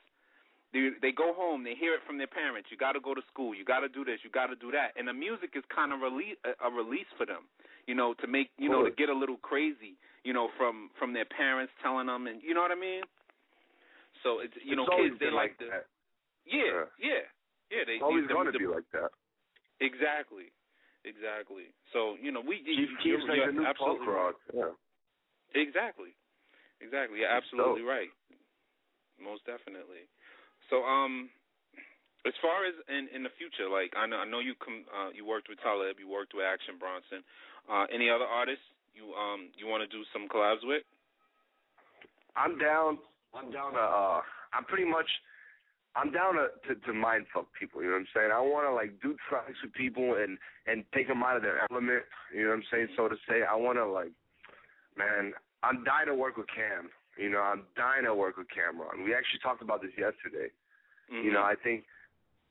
they 0.72 0.96
they 1.02 1.12
go 1.12 1.36
home 1.36 1.64
they 1.64 1.76
hear 1.76 1.96
it 1.96 2.04
from 2.08 2.18
their 2.18 2.32
parents. 2.32 2.72
You 2.72 2.78
got 2.78 2.94
to 2.94 3.04
go 3.04 3.14
to 3.14 3.22
school. 3.28 3.52
You 3.52 3.66
got 3.66 3.82
to 3.84 3.90
do 3.92 4.08
this. 4.08 4.24
You 4.24 4.32
got 4.32 4.48
to 4.48 4.56
do 4.56 4.72
that. 4.72 4.96
And 4.96 5.08
the 5.08 5.14
music 5.14 5.52
is 5.56 5.64
kind 5.68 5.92
of 5.92 6.00
release 6.00 6.40
a, 6.48 6.56
a 6.64 6.70
release 6.72 7.10
for 7.20 7.26
them. 7.26 7.52
You 7.88 7.96
know, 7.96 8.14
to 8.24 8.28
make 8.28 8.52
you 8.58 8.70
know 8.70 8.86
to 8.88 8.92
get 8.92 9.10
a 9.10 9.18
little 9.18 9.38
crazy. 9.38 10.00
You 10.24 10.32
know, 10.32 10.48
from 10.58 10.92
from 11.00 11.12
their 11.12 11.28
parents 11.28 11.74
telling 11.84 12.08
them, 12.08 12.28
and 12.28 12.40
you 12.44 12.54
know 12.54 12.62
what 12.62 12.72
I 12.72 12.80
mean. 12.80 13.04
So 14.24 14.40
it's 14.40 14.56
you 14.64 14.76
it's 14.76 14.80
know 14.80 14.88
kids 14.96 15.16
they 15.20 15.32
like 15.32 15.56
like 15.56 15.60
the 15.60 15.68
that. 15.72 15.86
yeah 16.48 16.88
yeah 17.00 17.24
yeah 17.72 17.84
they 17.88 18.00
It's 18.00 18.04
always 18.04 18.28
going 18.28 18.46
to 18.48 18.52
the, 18.52 18.60
be 18.60 18.68
like 18.68 18.88
that. 18.94 19.12
Exactly 19.82 20.52
exactly. 21.06 21.72
So 21.94 22.16
you 22.20 22.32
know 22.32 22.42
we 22.44 22.64
Keef's 22.64 23.00
you're, 23.04 23.24
like 23.28 23.46
the 23.48 23.56
new 23.56 23.66
absolutely 23.66 24.08
rock. 24.08 24.36
Yeah. 24.54 24.76
Exactly. 25.56 26.14
Exactly. 26.82 27.20
You're 27.26 27.32
absolutely 27.32 27.82
right. 27.82 28.12
Most 29.20 29.44
definitely. 29.46 30.08
So 30.70 30.84
um 30.84 31.30
as 32.28 32.36
far 32.44 32.68
as 32.68 32.76
in 32.88 33.08
in 33.16 33.24
the 33.24 33.34
future, 33.40 33.68
like 33.72 33.92
I 33.96 34.08
know 34.08 34.24
I 34.24 34.28
know 34.28 34.40
you 34.40 34.56
come 34.60 34.86
uh 34.92 35.12
you 35.16 35.26
worked 35.26 35.48
with 35.50 35.60
Talib, 35.64 36.00
you 36.00 36.08
worked 36.08 36.36
with 36.36 36.46
Action 36.46 36.76
Bronson. 36.80 37.24
Uh 37.68 37.88
any 37.92 38.10
other 38.10 38.28
artists 38.28 38.64
you 38.96 39.16
um 39.16 39.52
you 39.56 39.68
want 39.68 39.84
to 39.84 39.90
do 39.92 40.04
some 40.12 40.28
collabs 40.28 40.64
with? 40.64 40.84
I'm 42.36 42.58
down. 42.60 43.00
I'm 43.34 43.52
down 43.52 43.74
to. 43.74 43.84
uh 43.84 44.22
I'm 44.54 44.66
pretty 44.66 44.86
much. 44.86 45.08
I'm 46.00 46.12
down 46.12 46.36
to, 46.36 46.48
to 46.68 46.80
to 46.88 46.94
mind 46.94 47.26
fuck 47.34 47.48
people. 47.60 47.82
You 47.84 47.92
know 47.92 48.00
what 48.00 48.08
I'm 48.08 48.14
saying? 48.16 48.32
I 48.32 48.40
want 48.40 48.68
to 48.68 48.74
like 48.74 49.02
do 49.04 49.16
tracks 49.28 49.60
with 49.62 49.74
people 49.74 50.16
and 50.16 50.38
and 50.66 50.86
take 50.96 51.08
them 51.08 51.24
out 51.24 51.36
of 51.36 51.44
their 51.44 51.60
element. 51.70 52.04
You 52.34 52.44
know 52.44 52.56
what 52.56 52.64
I'm 52.64 52.70
saying? 52.72 52.88
So 52.96 53.10
to 53.10 53.16
say, 53.28 53.44
I 53.44 53.56
want 53.56 53.78
to 53.78 53.86
like, 53.86 54.16
man, 54.96 55.34
I'm 55.64 55.84
dying 55.84 56.08
to 56.08 56.16
work 56.16 56.38
with 56.38 56.48
Cam. 56.48 56.90
You 57.18 57.30
know, 57.30 57.44
I'm 57.44 57.64
dying 57.76 58.06
to 58.06 58.16
work 58.16 58.38
with 58.38 58.48
Cam'ron. 58.48 59.04
We 59.04 59.14
actually 59.14 59.44
talked 59.44 59.62
about 59.62 59.82
this 59.82 59.92
yesterday. 59.98 60.56
Mm-hmm. 61.12 61.26
You 61.28 61.34
know, 61.34 61.44
I 61.44 61.56
think 61.62 61.84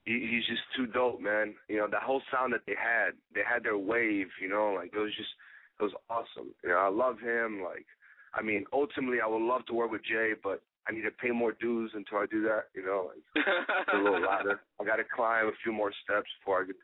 he, 0.04 0.28
he's 0.28 0.44
just 0.44 0.60
too 0.76 0.86
dope, 0.86 1.20
man. 1.22 1.54
You 1.68 1.78
know, 1.78 1.88
the 1.88 2.00
whole 2.02 2.20
sound 2.30 2.52
that 2.52 2.66
they 2.66 2.76
had, 2.76 3.16
they 3.34 3.40
had 3.40 3.64
their 3.64 3.78
wave. 3.78 4.28
You 4.42 4.48
know, 4.48 4.74
like 4.76 4.92
it 4.92 4.98
was 4.98 5.14
just, 5.16 5.32
it 5.80 5.84
was 5.84 5.96
awesome. 6.10 6.52
You 6.62 6.70
know, 6.70 6.76
I 6.84 6.90
love 6.90 7.18
him. 7.18 7.62
Like, 7.64 7.86
I 8.34 8.42
mean, 8.42 8.64
ultimately, 8.74 9.18
I 9.24 9.26
would 9.26 9.40
love 9.40 9.64
to 9.66 9.74
work 9.74 9.90
with 9.90 10.04
Jay, 10.04 10.32
but 10.42 10.60
I 10.86 10.92
need 10.92 11.02
to 11.02 11.10
pay 11.10 11.30
more 11.30 11.52
dues 11.60 11.90
until 11.94 12.18
I 12.18 12.26
do 12.26 12.42
that. 12.42 12.64
You 12.74 12.84
know, 12.84 13.10
like 13.34 13.46
a 13.94 13.96
little 13.96 14.20
ladder. 14.22 14.60
I 14.80 14.84
got 14.84 14.96
to 14.96 15.04
climb 15.14 15.46
a 15.46 15.52
few 15.62 15.72
more 15.72 15.92
steps 16.04 16.28
before 16.40 16.62
I 16.62 16.66
get 16.66 16.76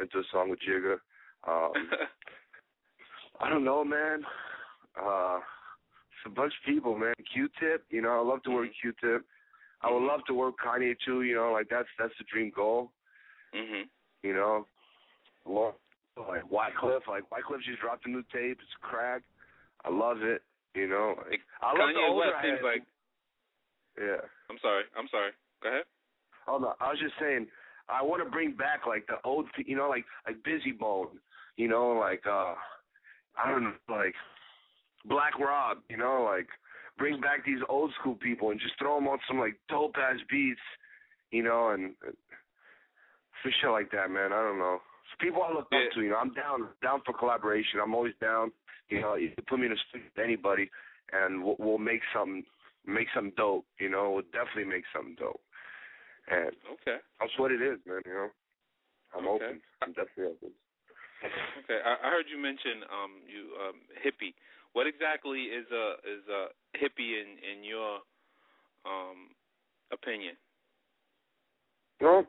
into 0.00 0.18
a 0.18 0.22
song 0.32 0.50
with 0.50 0.58
Jigga. 0.68 0.94
Um, 1.48 1.72
I 3.40 3.48
don't 3.48 3.64
know, 3.64 3.84
man. 3.84 4.22
Uh, 4.98 5.38
it's 5.38 6.26
a 6.26 6.30
bunch 6.30 6.52
of 6.52 6.66
people, 6.72 6.96
man. 6.98 7.14
Q-Tip, 7.34 7.84
you 7.90 8.00
know, 8.02 8.18
I 8.18 8.22
love 8.22 8.42
to 8.44 8.50
work 8.50 8.68
with 8.68 8.76
Q-Tip. 8.80 9.24
I 9.82 9.92
would 9.92 10.02
love 10.06 10.20
to 10.26 10.34
work 10.34 10.54
Kanye 10.64 10.94
too. 11.04 11.22
You 11.22 11.34
know, 11.36 11.52
like 11.52 11.68
that's 11.70 11.88
that's 11.98 12.14
the 12.18 12.24
dream 12.32 12.50
goal. 12.54 12.90
mhm. 13.54 13.82
You 14.22 14.32
know, 14.34 14.66
Lord, 15.44 15.74
like 16.16 16.42
Wyclef, 16.44 17.06
like 17.08 17.24
Wyclef 17.30 17.62
just 17.64 17.80
dropped 17.80 18.06
a 18.06 18.10
new 18.10 18.22
tape. 18.32 18.58
It's 18.60 18.76
crack. 18.80 19.22
I 19.84 19.90
love 19.90 20.22
it. 20.22 20.42
You 20.74 20.88
know, 20.88 21.14
like, 21.30 21.40
I 21.62 21.68
love 21.78 21.88
the 21.92 22.00
Kanye 22.00 22.08
older 22.08 22.26
West 22.32 22.42
seems 22.42 22.58
like 22.64 22.82
yeah. 23.98 24.22
I'm 24.50 24.58
sorry. 24.62 24.84
I'm 24.98 25.08
sorry. 25.10 25.30
Go 25.62 25.68
ahead. 25.68 25.84
Oh 26.48 26.58
no, 26.58 26.74
I 26.80 26.90
was 26.90 27.00
just 27.00 27.14
saying, 27.20 27.46
I 27.88 28.02
want 28.02 28.22
to 28.24 28.30
bring 28.30 28.52
back 28.52 28.86
like 28.86 29.06
the 29.06 29.16
old, 29.24 29.46
you 29.64 29.76
know, 29.76 29.88
like 29.88 30.04
like 30.26 30.36
Bizzy 30.42 30.76
Bone, 30.78 31.18
you 31.56 31.68
know, 31.68 31.88
like 31.92 32.22
uh, 32.26 32.54
I 33.36 33.50
don't 33.50 33.64
know, 33.64 33.72
like 33.88 34.14
Black 35.06 35.38
Rob, 35.38 35.78
you 35.88 35.96
know, 35.96 36.22
like 36.28 36.48
bring 36.98 37.20
back 37.20 37.44
these 37.44 37.60
old 37.68 37.92
school 38.00 38.14
people 38.14 38.50
and 38.50 38.60
just 38.60 38.78
throw 38.78 38.94
them 38.96 39.08
on 39.08 39.18
some 39.28 39.38
like 39.38 39.56
dope 39.68 39.96
ass 39.98 40.18
beats, 40.30 40.60
you 41.30 41.42
know, 41.42 41.70
and 41.70 41.94
uh, 42.06 42.10
for 43.42 43.50
shit 43.60 43.70
like 43.70 43.90
that, 43.92 44.10
man. 44.10 44.32
I 44.32 44.42
don't 44.42 44.58
know. 44.58 44.78
It's 45.04 45.20
people 45.20 45.42
I 45.42 45.52
look 45.52 45.68
Yeah. 45.70 45.78
up 45.86 45.92
to, 45.94 46.02
you 46.02 46.10
know. 46.10 46.16
I'm 46.16 46.34
down 46.34 46.68
down 46.82 47.00
for 47.04 47.12
collaboration. 47.12 47.80
I'm 47.82 47.94
always 47.94 48.14
down. 48.20 48.52
You 48.88 49.00
know, 49.00 49.14
you 49.16 49.30
can 49.30 49.44
put 49.48 49.58
me 49.58 49.66
in 49.66 49.72
a 49.72 49.76
studio 49.88 50.06
with 50.14 50.24
anybody, 50.24 50.70
and 51.12 51.42
we'll, 51.42 51.56
we'll 51.58 51.78
make 51.78 52.00
something 52.14 52.44
make 52.86 53.08
something 53.14 53.32
dope. 53.36 53.66
You 53.78 53.90
know, 53.90 54.10
we'll 54.12 54.30
definitely 54.32 54.70
make 54.70 54.84
something 54.94 55.16
dope. 55.18 55.40
And 56.30 56.54
Okay. 56.80 56.98
that's 57.20 57.32
what 57.38 57.52
it 57.52 57.62
is, 57.62 57.78
man. 57.86 58.00
You 58.06 58.12
know, 58.12 58.28
I'm 59.16 59.28
Okay. 59.28 59.46
open. 59.46 59.60
I'm 59.82 59.92
definitely 59.92 60.36
open. 60.36 60.50
Okay. 61.64 61.80
I, 61.84 61.96
I 62.06 62.10
heard 62.10 62.26
you 62.30 62.38
mention 62.38 62.84
um 62.90 63.12
you 63.26 63.54
um 63.62 63.76
hippie. 64.04 64.34
What 64.72 64.86
exactly 64.86 65.48
is 65.48 65.66
a 65.72 65.94
is 66.04 66.22
a 66.28 66.48
hippie 66.76 67.20
in 67.20 67.38
in 67.40 67.64
your 67.64 68.00
um 68.84 69.34
opinion? 69.92 70.36
Well, 72.00 72.26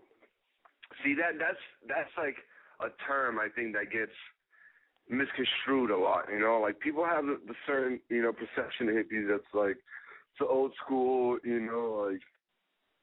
see 1.03 1.13
that 1.15 1.37
that's 1.39 1.63
that's 1.87 2.11
like 2.17 2.37
a 2.79 2.89
term 3.05 3.39
I 3.39 3.49
think 3.49 3.73
that 3.73 3.91
gets 3.91 4.15
misconstrued 5.09 5.91
a 5.91 5.97
lot. 5.97 6.25
You 6.31 6.39
know, 6.39 6.59
like 6.61 6.79
people 6.79 7.03
have 7.05 7.25
the, 7.25 7.39
the 7.47 7.55
certain 7.65 7.99
you 8.09 8.21
know 8.21 8.31
perception 8.31 8.89
of 8.89 8.95
hippies 8.95 9.27
that's 9.27 9.53
like 9.53 9.77
it's 10.39 10.49
old 10.49 10.73
school. 10.83 11.37
You 11.43 11.59
know, 11.59 12.09
like 12.09 12.21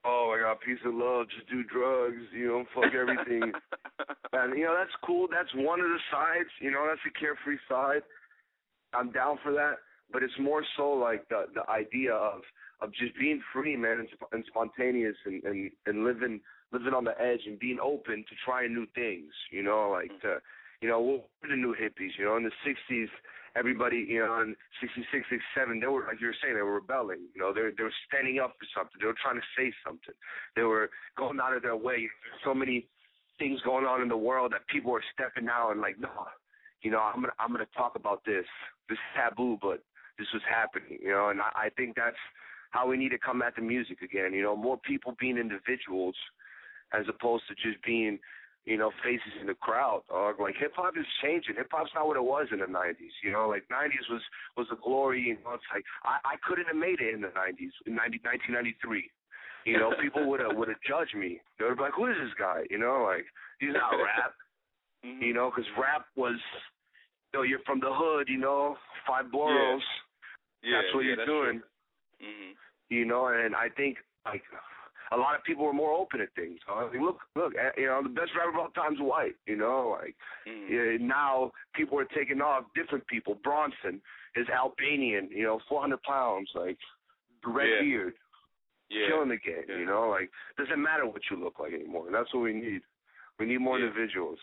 oh 0.04 0.34
I 0.36 0.42
got 0.42 0.52
a 0.52 0.64
piece 0.64 0.82
of 0.84 0.94
love, 0.94 1.26
just 1.36 1.48
do 1.48 1.62
drugs. 1.64 2.22
You 2.32 2.48
know, 2.48 2.64
fuck 2.74 2.94
everything. 2.94 3.52
And 4.32 4.58
you 4.58 4.64
know 4.64 4.74
that's 4.76 4.94
cool. 5.04 5.28
That's 5.30 5.54
one 5.54 5.78
of 5.78 5.86
the 5.86 5.98
sides. 6.10 6.48
You 6.60 6.72
know, 6.72 6.84
that's 6.88 7.00
the 7.04 7.16
carefree 7.18 7.58
side. 7.68 8.02
I'm 8.92 9.12
down 9.12 9.38
for 9.44 9.52
that. 9.52 9.74
But 10.12 10.24
it's 10.24 10.38
more 10.40 10.64
so 10.76 10.90
like 10.90 11.28
the 11.28 11.46
the 11.54 11.68
idea 11.70 12.12
of 12.12 12.40
of 12.80 12.92
just 12.92 13.16
being 13.16 13.40
free, 13.52 13.76
man, 13.76 14.00
and, 14.00 14.08
sp- 14.10 14.30
and 14.32 14.44
spontaneous, 14.48 15.14
and, 15.24 15.42
and 15.44 15.70
and 15.86 16.04
living 16.04 16.40
living 16.72 16.94
on 16.94 17.04
the 17.04 17.14
edge 17.20 17.40
and 17.46 17.58
being 17.60 17.78
open 17.80 18.24
to 18.28 18.34
trying 18.44 18.74
new 18.74 18.86
things. 18.94 19.32
You 19.52 19.62
know, 19.62 19.90
like 19.92 20.10
mm. 20.10 20.22
the, 20.22 20.36
you 20.82 20.88
know, 20.88 21.00
we're 21.00 21.48
the 21.48 21.56
new 21.56 21.74
hippies. 21.74 22.18
You 22.18 22.24
know, 22.24 22.36
in 22.36 22.42
the 22.42 22.50
'60s, 22.66 23.08
everybody, 23.56 24.06
you 24.08 24.20
know, 24.20 24.40
in 24.40 24.56
'66, 24.80 25.26
'67, 25.30 25.80
they 25.80 25.86
were 25.86 26.04
like 26.06 26.20
you 26.20 26.28
were 26.28 26.36
saying, 26.42 26.54
they 26.54 26.62
were 26.62 26.80
rebelling. 26.80 27.26
You 27.34 27.40
know, 27.40 27.52
they 27.52 27.70
they 27.76 27.82
were 27.82 27.98
standing 28.08 28.40
up 28.40 28.54
for 28.58 28.66
something. 28.74 28.98
They 29.00 29.06
were 29.06 29.20
trying 29.20 29.40
to 29.40 29.48
say 29.56 29.72
something. 29.84 30.14
They 30.56 30.62
were 30.62 30.90
going 31.16 31.40
out 31.40 31.56
of 31.56 31.62
their 31.62 31.76
way. 31.76 32.08
There's 32.08 32.42
so 32.44 32.54
many 32.54 32.86
things 33.38 33.60
going 33.62 33.84
on 33.84 34.02
in 34.02 34.08
the 34.08 34.16
world 34.16 34.52
that 34.52 34.66
people 34.68 34.92
are 34.94 35.04
stepping 35.12 35.48
out 35.48 35.72
and 35.72 35.80
like, 35.80 35.98
no, 35.98 36.10
you 36.82 36.90
know, 36.90 37.00
I'm 37.00 37.22
gonna 37.22 37.36
I'm 37.38 37.52
gonna 37.52 37.66
talk 37.76 37.96
about 37.96 38.24
this. 38.24 38.46
This 38.88 38.98
is 38.98 39.10
taboo, 39.16 39.58
but 39.60 39.82
this 40.18 40.28
was 40.32 40.42
happening, 40.48 40.98
you 41.02 41.10
know, 41.10 41.30
and 41.30 41.40
I, 41.40 41.66
I 41.66 41.68
think 41.76 41.96
that's 41.96 42.20
how 42.70 42.86
we 42.86 42.96
need 42.96 43.10
to 43.10 43.18
come 43.18 43.42
at 43.42 43.56
the 43.56 43.62
music 43.62 44.02
again. 44.02 44.32
You 44.32 44.42
know, 44.42 44.56
more 44.56 44.78
people 44.78 45.14
being 45.18 45.38
individuals 45.38 46.14
as 46.92 47.06
opposed 47.08 47.44
to 47.48 47.54
just 47.54 47.82
being, 47.84 48.18
you 48.64 48.78
know, 48.78 48.90
faces 49.04 49.32
in 49.40 49.46
the 49.46 49.54
crowd. 49.54 50.02
Or 50.08 50.34
like 50.38 50.56
hip 50.58 50.72
hop 50.76 50.96
is 50.96 51.06
changing. 51.22 51.56
Hip 51.56 51.68
hop's 51.70 51.90
not 51.94 52.06
what 52.06 52.16
it 52.16 52.24
was 52.24 52.48
in 52.52 52.58
the 52.60 52.66
'90s. 52.66 53.12
You 53.22 53.32
know, 53.32 53.48
like 53.48 53.64
'90s 53.68 54.08
was 54.10 54.22
was 54.56 54.66
the 54.70 54.76
glory. 54.82 55.20
You 55.20 55.34
know, 55.44 55.54
it's 55.54 55.68
like 55.72 55.84
I 56.04 56.18
I 56.24 56.36
couldn't 56.46 56.66
have 56.66 56.76
made 56.76 57.00
it 57.00 57.14
in 57.14 57.20
the 57.20 57.28
'90s 57.28 57.74
in 57.86 57.94
90, 57.94 58.20
1993. 58.24 59.10
You 59.64 59.78
know, 59.78 59.92
people 60.00 60.28
would 60.28 60.40
have 60.40 60.52
would 60.58 60.68
have 60.68 60.80
judged 60.86 61.16
me. 61.16 61.40
They 61.58 61.64
would 61.66 61.76
be 61.76 61.82
like, 61.82 61.94
"Who 61.96 62.06
is 62.06 62.16
this 62.20 62.34
guy?" 62.38 62.64
You 62.70 62.78
know, 62.78 63.04
like 63.04 63.26
he's 63.60 63.72
not 63.72 63.96
rap. 63.96 64.32
Mhm. 65.04 65.20
You 65.20 65.34
know, 65.34 65.50
because 65.50 65.68
rap 65.78 66.06
was, 66.16 66.40
you 67.32 67.38
know, 67.38 67.42
you're 67.42 67.64
from 67.66 67.80
the 67.80 67.92
hood. 67.92 68.28
You 68.28 68.38
know, 68.38 68.76
five 69.06 69.30
boroughs. 69.30 69.84
yeah, 70.62 70.80
that's 70.80 70.94
what 70.94 71.00
yeah, 71.04 71.06
you're 71.08 71.16
that's 71.16 71.28
doing. 71.28 71.62
Mhm. 72.22 72.52
You 72.88 73.04
know, 73.04 73.28
and 73.28 73.54
I 73.54 73.68
think 73.68 73.98
like 74.24 74.42
a 75.14 75.16
lot 75.16 75.34
of 75.36 75.44
people 75.44 75.64
are 75.66 75.72
more 75.72 75.92
open 75.92 76.20
to 76.20 76.26
things. 76.34 76.58
I 76.68 76.90
mean, 76.92 77.04
look, 77.04 77.18
look, 77.36 77.52
eh, 77.56 77.70
you 77.80 77.86
know, 77.86 78.02
the 78.02 78.08
best 78.08 78.32
rapper 78.36 78.50
of 78.50 78.56
all 78.56 78.68
time's 78.70 78.98
white. 79.00 79.36
You 79.46 79.56
know, 79.56 79.96
like 80.00 80.14
yeah, 80.46 80.96
now 81.00 81.52
people 81.74 81.98
are 81.98 82.04
taking 82.16 82.40
off. 82.40 82.64
Different 82.74 83.06
people. 83.06 83.36
Bronson 83.42 84.00
is 84.36 84.46
Albanian. 84.48 85.28
You 85.30 85.44
know, 85.44 85.60
400 85.68 86.02
pounds, 86.02 86.50
like 86.54 86.78
red 87.46 87.68
Yeah. 87.68 87.80
beard, 87.82 88.14
Yeah. 88.90 89.08
killing 89.08 89.28
the 89.28 89.36
game. 89.38 89.64
Yeah. 89.68 89.76
You 89.78 89.86
know, 89.86 90.08
like 90.10 90.30
doesn't 90.58 90.80
matter 90.82 91.06
what 91.06 91.22
you 91.30 91.36
look 91.36 91.58
like 91.58 91.72
anymore. 91.72 92.06
That's 92.10 92.32
what 92.34 92.42
we 92.42 92.52
need. 92.52 92.82
We 93.38 93.46
need 93.46 93.58
more 93.60 93.78
individuals. 93.78 94.38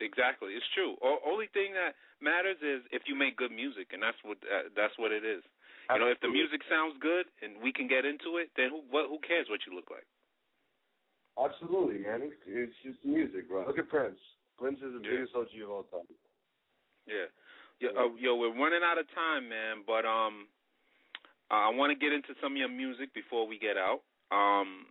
exactly. 0.00 0.54
It's 0.54 0.66
true. 0.74 0.96
O- 1.02 1.20
only 1.24 1.46
thing 1.54 1.72
that 1.74 1.94
matters 2.20 2.56
is 2.62 2.82
if 2.90 3.02
you 3.06 3.14
make 3.14 3.36
good 3.36 3.52
music, 3.52 3.88
and 3.92 4.02
that's 4.02 4.18
what 4.24 4.38
uh, 4.50 4.68
that's 4.74 4.96
what 4.98 5.12
it 5.12 5.24
is. 5.24 5.42
You 5.90 5.98
know, 5.98 6.08
if 6.08 6.20
the 6.20 6.28
music 6.30 6.62
sounds 6.70 6.94
good 7.00 7.26
and 7.42 7.58
we 7.62 7.72
can 7.72 7.88
get 7.88 8.04
into 8.04 8.38
it, 8.38 8.50
then 8.56 8.70
who 8.70 8.80
what 8.90 9.08
who 9.10 9.18
cares 9.26 9.46
what 9.50 9.60
you 9.66 9.74
look 9.74 9.90
like? 9.90 10.06
Absolutely, 11.40 11.98
man. 12.04 12.22
It's, 12.22 12.36
it's 12.46 12.76
just 12.84 13.00
music, 13.04 13.48
bro. 13.48 13.64
Look 13.66 13.78
at 13.78 13.88
Prince. 13.88 14.20
Prince 14.58 14.78
is 14.84 14.92
the 14.94 15.00
Yeah. 15.02 15.24
biggest 15.24 15.34
OG 15.34 15.52
of 15.64 15.70
all 15.70 15.84
time. 15.88 16.06
Yeah. 17.06 17.26
Yo, 17.80 17.88
uh, 17.96 18.14
yo, 18.14 18.36
we're 18.36 18.54
running 18.54 18.84
out 18.84 18.98
of 18.98 19.10
time, 19.14 19.48
man. 19.48 19.82
But 19.86 20.04
um, 20.04 20.46
I 21.50 21.70
want 21.70 21.90
to 21.90 21.98
get 21.98 22.12
into 22.12 22.34
some 22.40 22.52
of 22.52 22.58
your 22.58 22.68
music 22.68 23.12
before 23.12 23.46
we 23.46 23.58
get 23.58 23.76
out. 23.76 24.02
Um, 24.30 24.86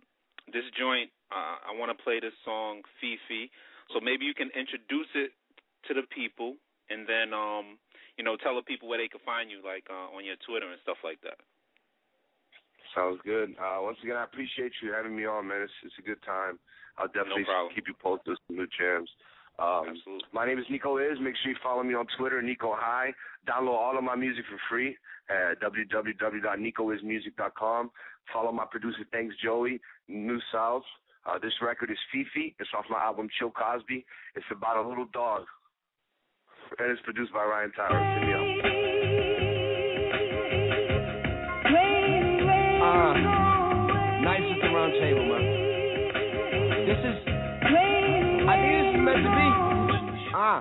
this 0.52 0.64
joint, 0.78 1.10
uh, 1.30 1.56
I 1.62 1.72
want 1.78 1.96
to 1.96 1.98
play 2.02 2.20
this 2.20 2.34
song 2.44 2.82
Fifi. 3.00 3.50
So 3.94 4.00
maybe 4.00 4.24
you 4.24 4.34
can 4.34 4.50
introduce 4.54 5.08
it 5.14 5.32
to 5.88 5.94
the 5.94 6.02
people, 6.14 6.56
and 6.90 7.06
then 7.06 7.32
um, 7.32 7.78
you 8.18 8.24
know, 8.24 8.36
tell 8.36 8.56
the 8.56 8.62
people 8.62 8.88
where 8.88 8.98
they 8.98 9.08
can 9.08 9.20
find 9.24 9.50
you, 9.50 9.62
like 9.64 9.86
uh, 9.88 10.14
on 10.14 10.24
your 10.24 10.36
Twitter 10.46 10.68
and 10.68 10.78
stuff 10.82 10.98
like 11.04 11.20
that. 11.22 11.38
Sounds 12.94 13.20
good. 13.24 13.54
Uh, 13.56 13.78
once 13.80 13.96
again, 14.02 14.16
I 14.16 14.24
appreciate 14.24 14.72
you 14.82 14.92
having 14.92 15.16
me 15.16 15.24
on, 15.24 15.48
man. 15.48 15.62
It's, 15.62 15.72
it's 15.84 15.94
a 15.98 16.02
good 16.02 16.22
time. 16.24 16.58
I'll 16.98 17.06
definitely 17.08 17.44
problem. 17.44 17.72
keep 17.74 17.88
you 17.88 17.94
posted 17.96 18.36
with 18.36 18.40
some 18.46 18.56
new 18.56 18.66
jams. 18.68 19.08
Um, 19.58 19.88
Absolutely. 19.96 20.28
my 20.32 20.44
name 20.44 20.58
is 20.58 20.66
Niko 20.68 21.00
Is. 21.00 21.18
Make 21.20 21.36
sure 21.40 21.52
you 21.52 21.58
follow 21.62 21.82
me 21.82 21.94
on 21.94 22.06
Twitter, 22.18 22.42
Niko 22.42 22.76
High. 22.76 23.14
Download 23.48 23.76
all 23.76 23.96
of 23.96 24.04
my 24.04 24.14
music 24.16 24.44
for 24.48 24.58
free 24.68 24.96
at 25.28 25.60
www.nikoismusic.com. 25.60 27.90
Follow 28.32 28.52
my 28.52 28.64
producer, 28.70 29.04
Thanks 29.10 29.34
Joey, 29.42 29.80
New 30.08 30.38
South. 30.52 30.84
Uh, 31.24 31.38
this 31.38 31.52
record 31.62 31.90
is 31.90 31.98
Fifi. 32.10 32.54
It's 32.58 32.70
off 32.76 32.84
my 32.90 33.00
album 33.00 33.28
Chill 33.38 33.50
Cosby. 33.50 34.04
It's 34.34 34.44
about 34.50 34.84
a 34.84 34.88
little 34.88 35.06
dog. 35.12 35.46
And 36.78 36.90
it's 36.90 37.00
produced 37.02 37.32
by 37.32 37.44
Ryan 37.44 37.72
me 38.26 38.32
up. 38.32 38.42
Uh, 42.82 43.14
nice 44.22 44.42
at 44.42 44.58
table, 44.98 45.24
man. 45.28 45.44
This 46.86 46.98
is, 46.98 47.16
I 48.48 48.50
think 48.58 48.72
this 48.74 48.86
is 48.90 48.96
meant 48.98 49.22
to 49.22 49.30
be. 49.30 49.48
Ah, 50.34 50.58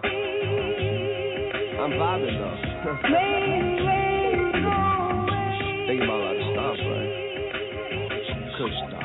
I'm 1.81 1.91
vibing 1.97 2.37
though. 2.37 2.57
Thinking 5.87 6.05
about 6.05 6.19
a 6.19 6.21
lot 6.21 6.35
of 6.37 6.43
stuff, 6.53 6.77
right? 6.85 7.11
Good 8.57 8.73
stuff. 8.87 9.03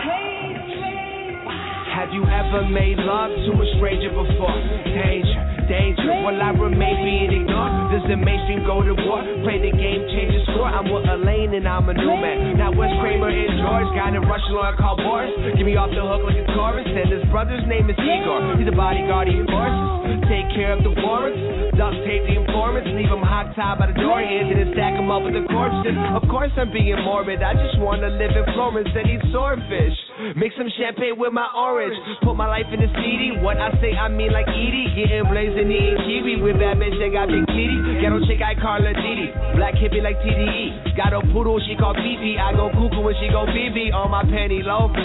Have 1.96 2.10
you 2.12 2.24
ever 2.28 2.68
made 2.68 2.98
love 2.98 3.30
to 3.32 3.52
a 3.56 3.66
stranger 3.80 4.10
before? 4.10 4.52
Danger, 4.84 5.55
danger. 5.66 6.10
Will 6.24 6.38
I 6.38 6.50
remain 6.54 6.96
being 7.02 7.42
ignored? 7.42 7.92
Does 7.92 8.06
the 8.08 8.16
mainstream 8.16 8.62
go 8.66 8.82
to 8.82 8.94
war? 9.06 9.22
Play 9.42 9.62
the 9.62 9.74
game, 9.74 10.02
change 10.14 10.32
the 10.34 10.42
score. 10.50 10.66
I'm 10.66 10.86
with 10.90 11.06
Elaine 11.06 11.54
and 11.54 11.66
I'm 11.66 11.86
a 11.90 11.94
new 11.94 12.16
man. 12.18 12.58
Now 12.58 12.70
Wes 12.74 12.90
Kramer 13.02 13.30
and 13.30 13.54
George 13.60 13.90
got 13.94 14.14
a 14.14 14.22
Russian 14.22 14.52
lawyer 14.54 14.74
called 14.78 15.02
Boris. 15.02 15.30
Get 15.54 15.66
me 15.66 15.74
off 15.76 15.90
the 15.90 16.02
hook 16.02 16.22
like 16.26 16.38
a 16.38 16.46
chorus. 16.54 16.86
And 16.86 17.10
his 17.10 17.24
brother's 17.30 17.62
name 17.66 17.90
is 17.90 17.98
Igor. 17.98 18.58
He's 18.58 18.70
a 18.70 18.74
bodyguard 18.74 19.28
he 19.28 19.38
forces. 19.46 20.24
Take 20.26 20.48
care 20.54 20.74
of 20.74 20.82
the 20.82 20.90
warrants. 20.90 21.38
Duct 21.78 21.94
tape 22.06 22.24
the 22.26 22.34
informants. 22.40 22.88
Leave 22.94 23.10
them 23.10 23.22
hot 23.22 23.54
tied 23.54 23.78
by 23.78 23.90
the 23.90 23.98
door 23.98 24.18
and 24.18 24.50
then 24.50 24.72
stack 24.74 24.94
them 24.96 25.10
up 25.10 25.22
with 25.22 25.34
the 25.34 25.44
corpses. 25.50 25.94
Of 26.14 26.24
course 26.30 26.50
I'm 26.56 26.70
being 26.72 26.98
morbid. 27.04 27.42
I 27.42 27.54
just 27.54 27.78
want 27.78 28.02
to 28.02 28.10
live 28.10 28.34
in 28.34 28.46
Florence 28.54 28.90
and 28.90 29.06
eat 29.06 29.22
swordfish. 29.30 29.96
Mix 30.34 30.56
some 30.56 30.70
champagne 30.80 31.14
with 31.20 31.32
my 31.32 31.46
orange. 31.52 31.94
Put 32.24 32.34
my 32.34 32.48
life 32.48 32.66
in 32.72 32.80
the 32.80 32.90
CD. 32.98 33.36
What 33.38 33.60
I 33.60 33.70
say, 33.82 33.92
I 33.94 34.08
mean 34.08 34.32
like 34.32 34.48
Edie. 34.48 34.88
Getting 34.96 35.28
blazing, 35.56 35.72
eating 35.72 35.96
kiwi 36.04 36.42
with 36.42 36.60
bad 36.60 36.76
bitch 36.76 36.96
that 37.00 37.12
got 37.12 37.28
big 37.28 37.44
titties. 37.48 38.00
Ghetto 38.00 38.20
chick, 38.28 38.40
I 38.44 38.52
her 38.52 38.92
Didi. 38.92 39.32
Black 39.56 39.74
hippie 39.74 40.02
like 40.02 40.20
TDE. 40.20 40.96
Got 40.96 41.12
a 41.12 41.20
poodle, 41.32 41.60
she 41.64 41.76
call 41.76 41.94
PP. 41.94 42.38
I 42.38 42.52
go 42.52 42.68
cuckoo 42.70 43.00
when 43.00 43.14
she 43.20 43.28
go 43.28 43.46
BB 43.46 43.92
on 43.94 44.10
my 44.10 44.22
penny 44.24 44.60
loafers. 44.62 45.00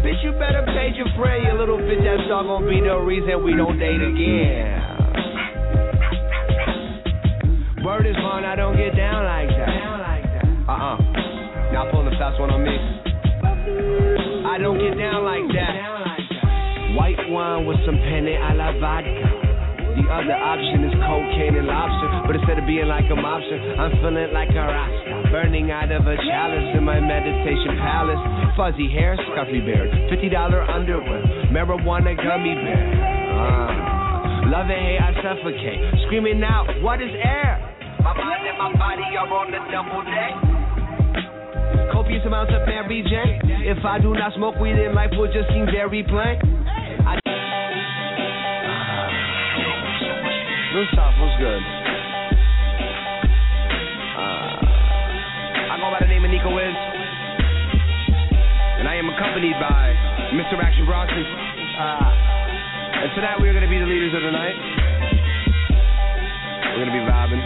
Bitch, 0.00 0.22
you 0.24 0.32
better 0.32 0.64
pay 0.72 0.96
your 0.96 1.08
friend. 1.18 1.44
Your 1.44 1.58
little 1.58 1.78
bitch 1.78 2.04
ass 2.06 2.24
dog 2.28 2.46
gon' 2.46 2.64
be 2.64 2.80
the 2.80 2.96
reason 2.96 3.44
we 3.44 3.52
don't 3.52 3.78
date 3.78 4.00
again. 4.00 4.82
Word 7.84 8.06
is 8.06 8.16
born, 8.16 8.44
I 8.44 8.56
don't 8.56 8.76
get 8.76 8.96
down 8.96 9.24
like 9.24 9.48
that. 9.48 9.76
Uh 10.66 10.72
uh 10.72 10.96
Now 11.70 11.88
pull 11.92 12.04
the 12.04 12.10
fast 12.18 12.40
one 12.40 12.50
on 12.50 12.64
me. 12.64 12.74
I 14.46 14.58
don't 14.58 14.78
get 14.78 14.98
down 14.98 15.22
like 15.22 15.46
that. 15.54 16.96
White 16.96 17.30
wine 17.30 17.66
with 17.66 17.76
some 17.84 17.94
penne 17.94 18.26
a 18.26 18.54
la 18.54 18.72
vodka. 18.80 19.35
The 19.96 20.04
other 20.12 20.36
option 20.36 20.84
is 20.84 20.92
cocaine 21.08 21.56
and 21.56 21.64
lobster, 21.64 22.28
but 22.28 22.36
instead 22.36 22.60
of 22.60 22.68
being 22.68 22.84
like 22.84 23.08
a 23.08 23.16
mobster, 23.16 23.56
I'm 23.80 23.96
feeling 24.04 24.28
like 24.36 24.52
a 24.52 24.64
rasta, 24.68 25.32
burning 25.32 25.72
out 25.72 25.88
of 25.88 26.04
a 26.04 26.16
chalice 26.20 26.76
in 26.76 26.84
my 26.84 27.00
meditation 27.00 27.80
palace. 27.80 28.20
Fuzzy 28.60 28.92
hair, 28.92 29.16
scuffy 29.32 29.64
beard, 29.64 29.88
fifty 30.12 30.28
dollar 30.28 30.60
underwear, 30.68 31.24
marijuana 31.48 32.12
gummy 32.12 32.52
bear. 32.60 32.84
Uh, 33.40 34.52
love 34.52 34.68
and 34.68 34.84
hate, 34.84 35.00
I 35.00 35.16
suffocate, 35.24 35.80
screaming 36.06 36.44
out, 36.44 36.68
what 36.84 37.00
is 37.00 37.10
air? 37.16 37.56
My 38.04 38.12
mind 38.12 38.44
and 38.52 38.58
my 38.60 38.70
body 38.76 39.16
are 39.16 39.32
on 39.32 39.48
the 39.48 39.60
double 39.72 40.04
deck. 40.04 40.36
Copious 41.90 42.22
amounts 42.28 42.52
of 42.52 42.68
Mary 42.68 43.00
J. 43.00 43.40
If 43.64 43.80
I 43.84 43.98
do 43.98 44.12
not 44.12 44.36
smoke 44.36 44.60
weed, 44.60 44.76
then 44.76 44.94
life 44.94 45.10
will 45.16 45.32
just 45.32 45.48
seem 45.50 45.66
very 45.66 46.04
plain. 46.04 46.55
South 50.76 51.16
was 51.16 51.32
good. 51.40 51.64
Uh, 54.12 55.72
I 55.72 55.80
go 55.80 55.88
by 55.88 56.04
the 56.04 56.10
name 56.12 56.20
of 56.20 56.28
Niko 56.28 56.52
Wiz. 56.52 56.76
And 58.76 58.84
I 58.84 59.00
am 59.00 59.08
accompanied 59.08 59.56
by 59.56 59.96
Mr. 60.36 60.60
Action 60.60 60.84
Bronson. 60.84 61.24
Uh, 61.80 62.92
and 62.92 63.08
tonight 63.16 63.40
we 63.40 63.48
are 63.48 63.56
going 63.56 63.64
to 63.64 63.72
be 63.72 63.80
the 63.80 63.88
leaders 63.88 64.12
of 64.20 64.22
the 64.28 64.28
night. 64.28 64.52
We're 66.76 66.84
going 66.84 66.92
to 66.92 66.98
be 67.00 67.08
vibing. 67.08 67.40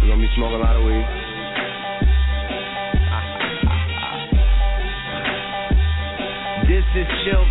We're 0.00 0.08
going 0.08 0.20
to 0.20 0.24
be 0.24 0.32
smoking 0.40 0.56
a 0.56 0.64
lot 0.64 0.80
of 0.80 0.88
weed. 0.88 1.04
this 6.64 6.88
is 6.96 7.04
Chill 7.28 7.44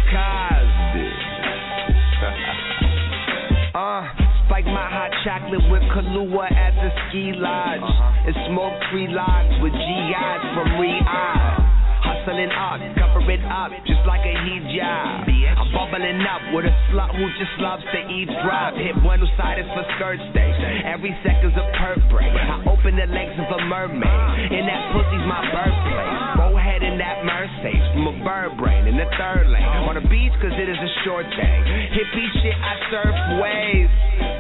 spike 4.60 4.74
my 4.74 4.88
hot 4.91 5.12
chocolate 5.24 5.63
with 5.72 5.84
Kahlua 5.95 6.52
at 6.52 6.76
the 6.76 6.91
ski 7.08 7.32
lodge. 7.36 7.80
Uh-huh. 7.80 8.28
And 8.28 8.36
smoke 8.52 8.76
three 8.91 9.08
logs 9.08 9.56
with 9.63 9.72
GIs 9.72 10.41
from 10.52 10.67
Riyadh. 10.76 11.80
Hustling 12.00 12.52
up, 12.52 12.80
cover 12.95 13.24
it 13.28 13.43
up, 13.43 13.72
just 13.84 14.04
like 14.08 14.24
a 14.24 14.36
hijab. 14.48 15.28
I'm 15.30 15.67
bubbling 15.76 16.24
up 16.24 16.41
with 16.56 16.65
a 16.65 16.74
slut 16.89 17.12
who 17.12 17.28
just 17.36 17.52
loves 17.60 17.84
to 17.91 18.00
eat 18.08 18.32
drop. 18.43 18.76
Hit 18.76 18.95
Buenos 19.04 19.30
Aires 19.36 19.67
for 19.76 19.84
skirt 19.95 20.19
steak. 20.32 20.56
Every 20.88 21.12
second's 21.24 21.56
a 21.60 21.65
perk 21.76 22.00
break. 22.08 22.32
I 22.32 22.63
open 22.72 22.95
the 22.95 23.08
legs 23.12 23.36
of 23.36 23.52
a 23.52 23.60
mermaid. 23.67 24.08
Uh. 24.08 24.56
And 24.56 24.63
that 24.67 24.82
pussy's 24.95 25.26
my 25.28 25.43
birthplace. 25.52 26.15
Bowhead 26.39 26.82
in 26.84 26.95
that 27.00 27.24
Mercedes 27.28 27.84
from 27.93 28.08
a 28.12 28.15
bird 28.24 28.56
brain 28.56 28.88
in 28.88 28.95
the 28.95 29.08
third 29.19 29.52
lane. 29.52 29.63
Uh. 29.63 29.91
On 29.91 29.95
the 30.00 30.06
beach, 30.08 30.34
cause 30.39 30.56
it 30.56 30.72
is 30.72 30.80
a 30.80 30.91
short 31.04 31.28
thing. 31.36 31.60
Hippie 31.91 32.30
shit, 32.39 32.56
I 32.56 32.74
surf 32.88 33.15
waves. 33.43 34.38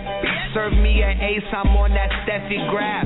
Serve 0.53 0.73
me 0.73 1.05
an 1.05 1.21
ace, 1.21 1.45
I'm 1.53 1.69
on 1.77 1.93
that 1.93 2.09
Steffi 2.25 2.57
Graf. 2.73 3.05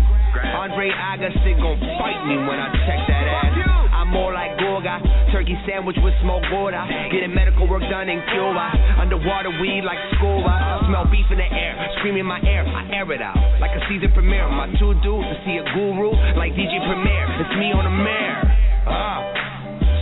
Andre 0.55 0.87
Agassi 0.95 1.59
gon' 1.59 1.75
fight 1.99 2.23
me 2.23 2.39
when 2.39 2.55
I 2.55 2.71
check 2.87 3.03
that 3.11 3.25
ass. 3.27 3.51
I'm 3.91 4.07
more 4.07 4.31
like 4.31 4.55
Gorga, 4.63 5.03
turkey 5.35 5.59
sandwich 5.67 5.99
with 5.99 6.15
smoked 6.23 6.47
water. 6.55 6.79
Getting 7.11 7.35
medical 7.35 7.67
work 7.67 7.83
done 7.91 8.07
in 8.07 8.23
Cuba. 8.31 8.67
Underwater 8.95 9.51
weed 9.59 9.83
like 9.83 9.99
scuba. 10.15 10.87
Smell 10.87 11.03
beef 11.11 11.27
in 11.35 11.39
the 11.43 11.49
air, 11.51 11.75
screaming 11.99 12.23
my 12.23 12.39
air. 12.47 12.63
I 12.63 12.87
air 12.95 13.11
it 13.11 13.19
out 13.19 13.35
like 13.59 13.75
a 13.75 13.83
season 13.91 14.15
premiere. 14.15 14.47
My 14.47 14.71
two 14.79 14.95
dudes 15.03 15.27
to 15.27 15.35
see 15.43 15.59
a 15.59 15.65
guru 15.75 16.15
like 16.39 16.55
DJ 16.55 16.79
Premier. 16.79 17.23
It's 17.43 17.55
me 17.59 17.75
on 17.75 17.83
the 17.83 17.91
mare. 17.91 18.39
Uh, 18.87 19.19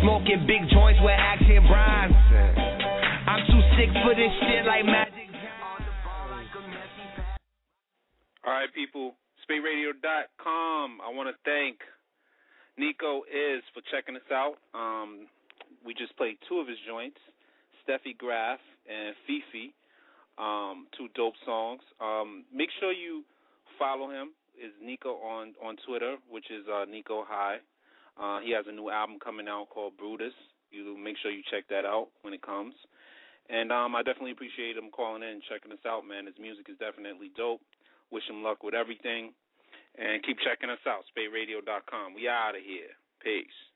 smoking 0.05 0.45
big 0.45 0.61
joints 0.69 1.01
with 1.01 1.17
Action 1.17 1.65
Bronson. 1.65 2.53
I'm 3.25 3.41
too 3.49 3.61
sick 3.81 3.89
for 4.05 4.13
this 4.13 4.29
shit 4.45 4.65
like 4.69 4.85
Magic. 4.85 5.10
All 8.51 8.57
right, 8.57 8.75
people. 8.75 9.15
SpateRadio.com. 9.47 10.99
I 10.99 11.07
want 11.15 11.31
to 11.31 11.35
thank 11.47 11.79
Niko 12.75 13.23
Is 13.31 13.63
for 13.71 13.79
checking 13.87 14.19
us 14.19 14.27
out. 14.27 14.59
Um, 14.75 15.31
we 15.87 15.93
just 15.95 16.11
played 16.17 16.35
two 16.49 16.59
of 16.59 16.67
his 16.67 16.75
joints, 16.83 17.15
Steffi 17.79 18.11
Graf 18.11 18.59
and 18.91 19.15
Fifi. 19.23 19.71
Um, 20.35 20.91
two 20.99 21.07
dope 21.15 21.39
songs. 21.47 21.79
Um, 22.03 22.43
make 22.51 22.67
sure 22.81 22.91
you 22.91 23.23
follow 23.79 24.11
him. 24.11 24.35
Is 24.59 24.75
Niko 24.83 25.23
on 25.23 25.55
on 25.63 25.79
Twitter, 25.87 26.19
which 26.27 26.51
is 26.51 26.67
uh, 26.67 26.83
Niko 26.91 27.23
High. 27.23 27.63
Uh, 28.19 28.43
he 28.43 28.51
has 28.51 28.65
a 28.67 28.75
new 28.75 28.91
album 28.91 29.15
coming 29.23 29.47
out 29.47 29.71
called 29.71 29.95
Brutus. 29.95 30.35
You 30.75 30.99
make 30.99 31.15
sure 31.23 31.31
you 31.31 31.41
check 31.47 31.71
that 31.71 31.87
out 31.87 32.09
when 32.21 32.33
it 32.33 32.41
comes. 32.41 32.75
And 33.47 33.71
um, 33.71 33.95
I 33.95 34.03
definitely 34.03 34.35
appreciate 34.35 34.75
him 34.75 34.91
calling 34.91 35.23
in, 35.23 35.39
and 35.39 35.43
checking 35.47 35.71
us 35.71 35.87
out, 35.87 36.03
man. 36.03 36.27
His 36.27 36.35
music 36.35 36.67
is 36.67 36.75
definitely 36.83 37.31
dope. 37.37 37.63
Wish 38.11 38.29
him 38.29 38.43
luck 38.43 38.63
with 38.63 38.73
everything. 38.73 39.33
And 39.97 40.23
keep 40.23 40.37
checking 40.39 40.69
us 40.69 40.79
out, 40.87 41.03
spateradio.com. 41.11 42.13
We 42.15 42.27
out 42.27 42.55
of 42.55 42.63
here. 42.63 42.95
Peace. 43.23 43.70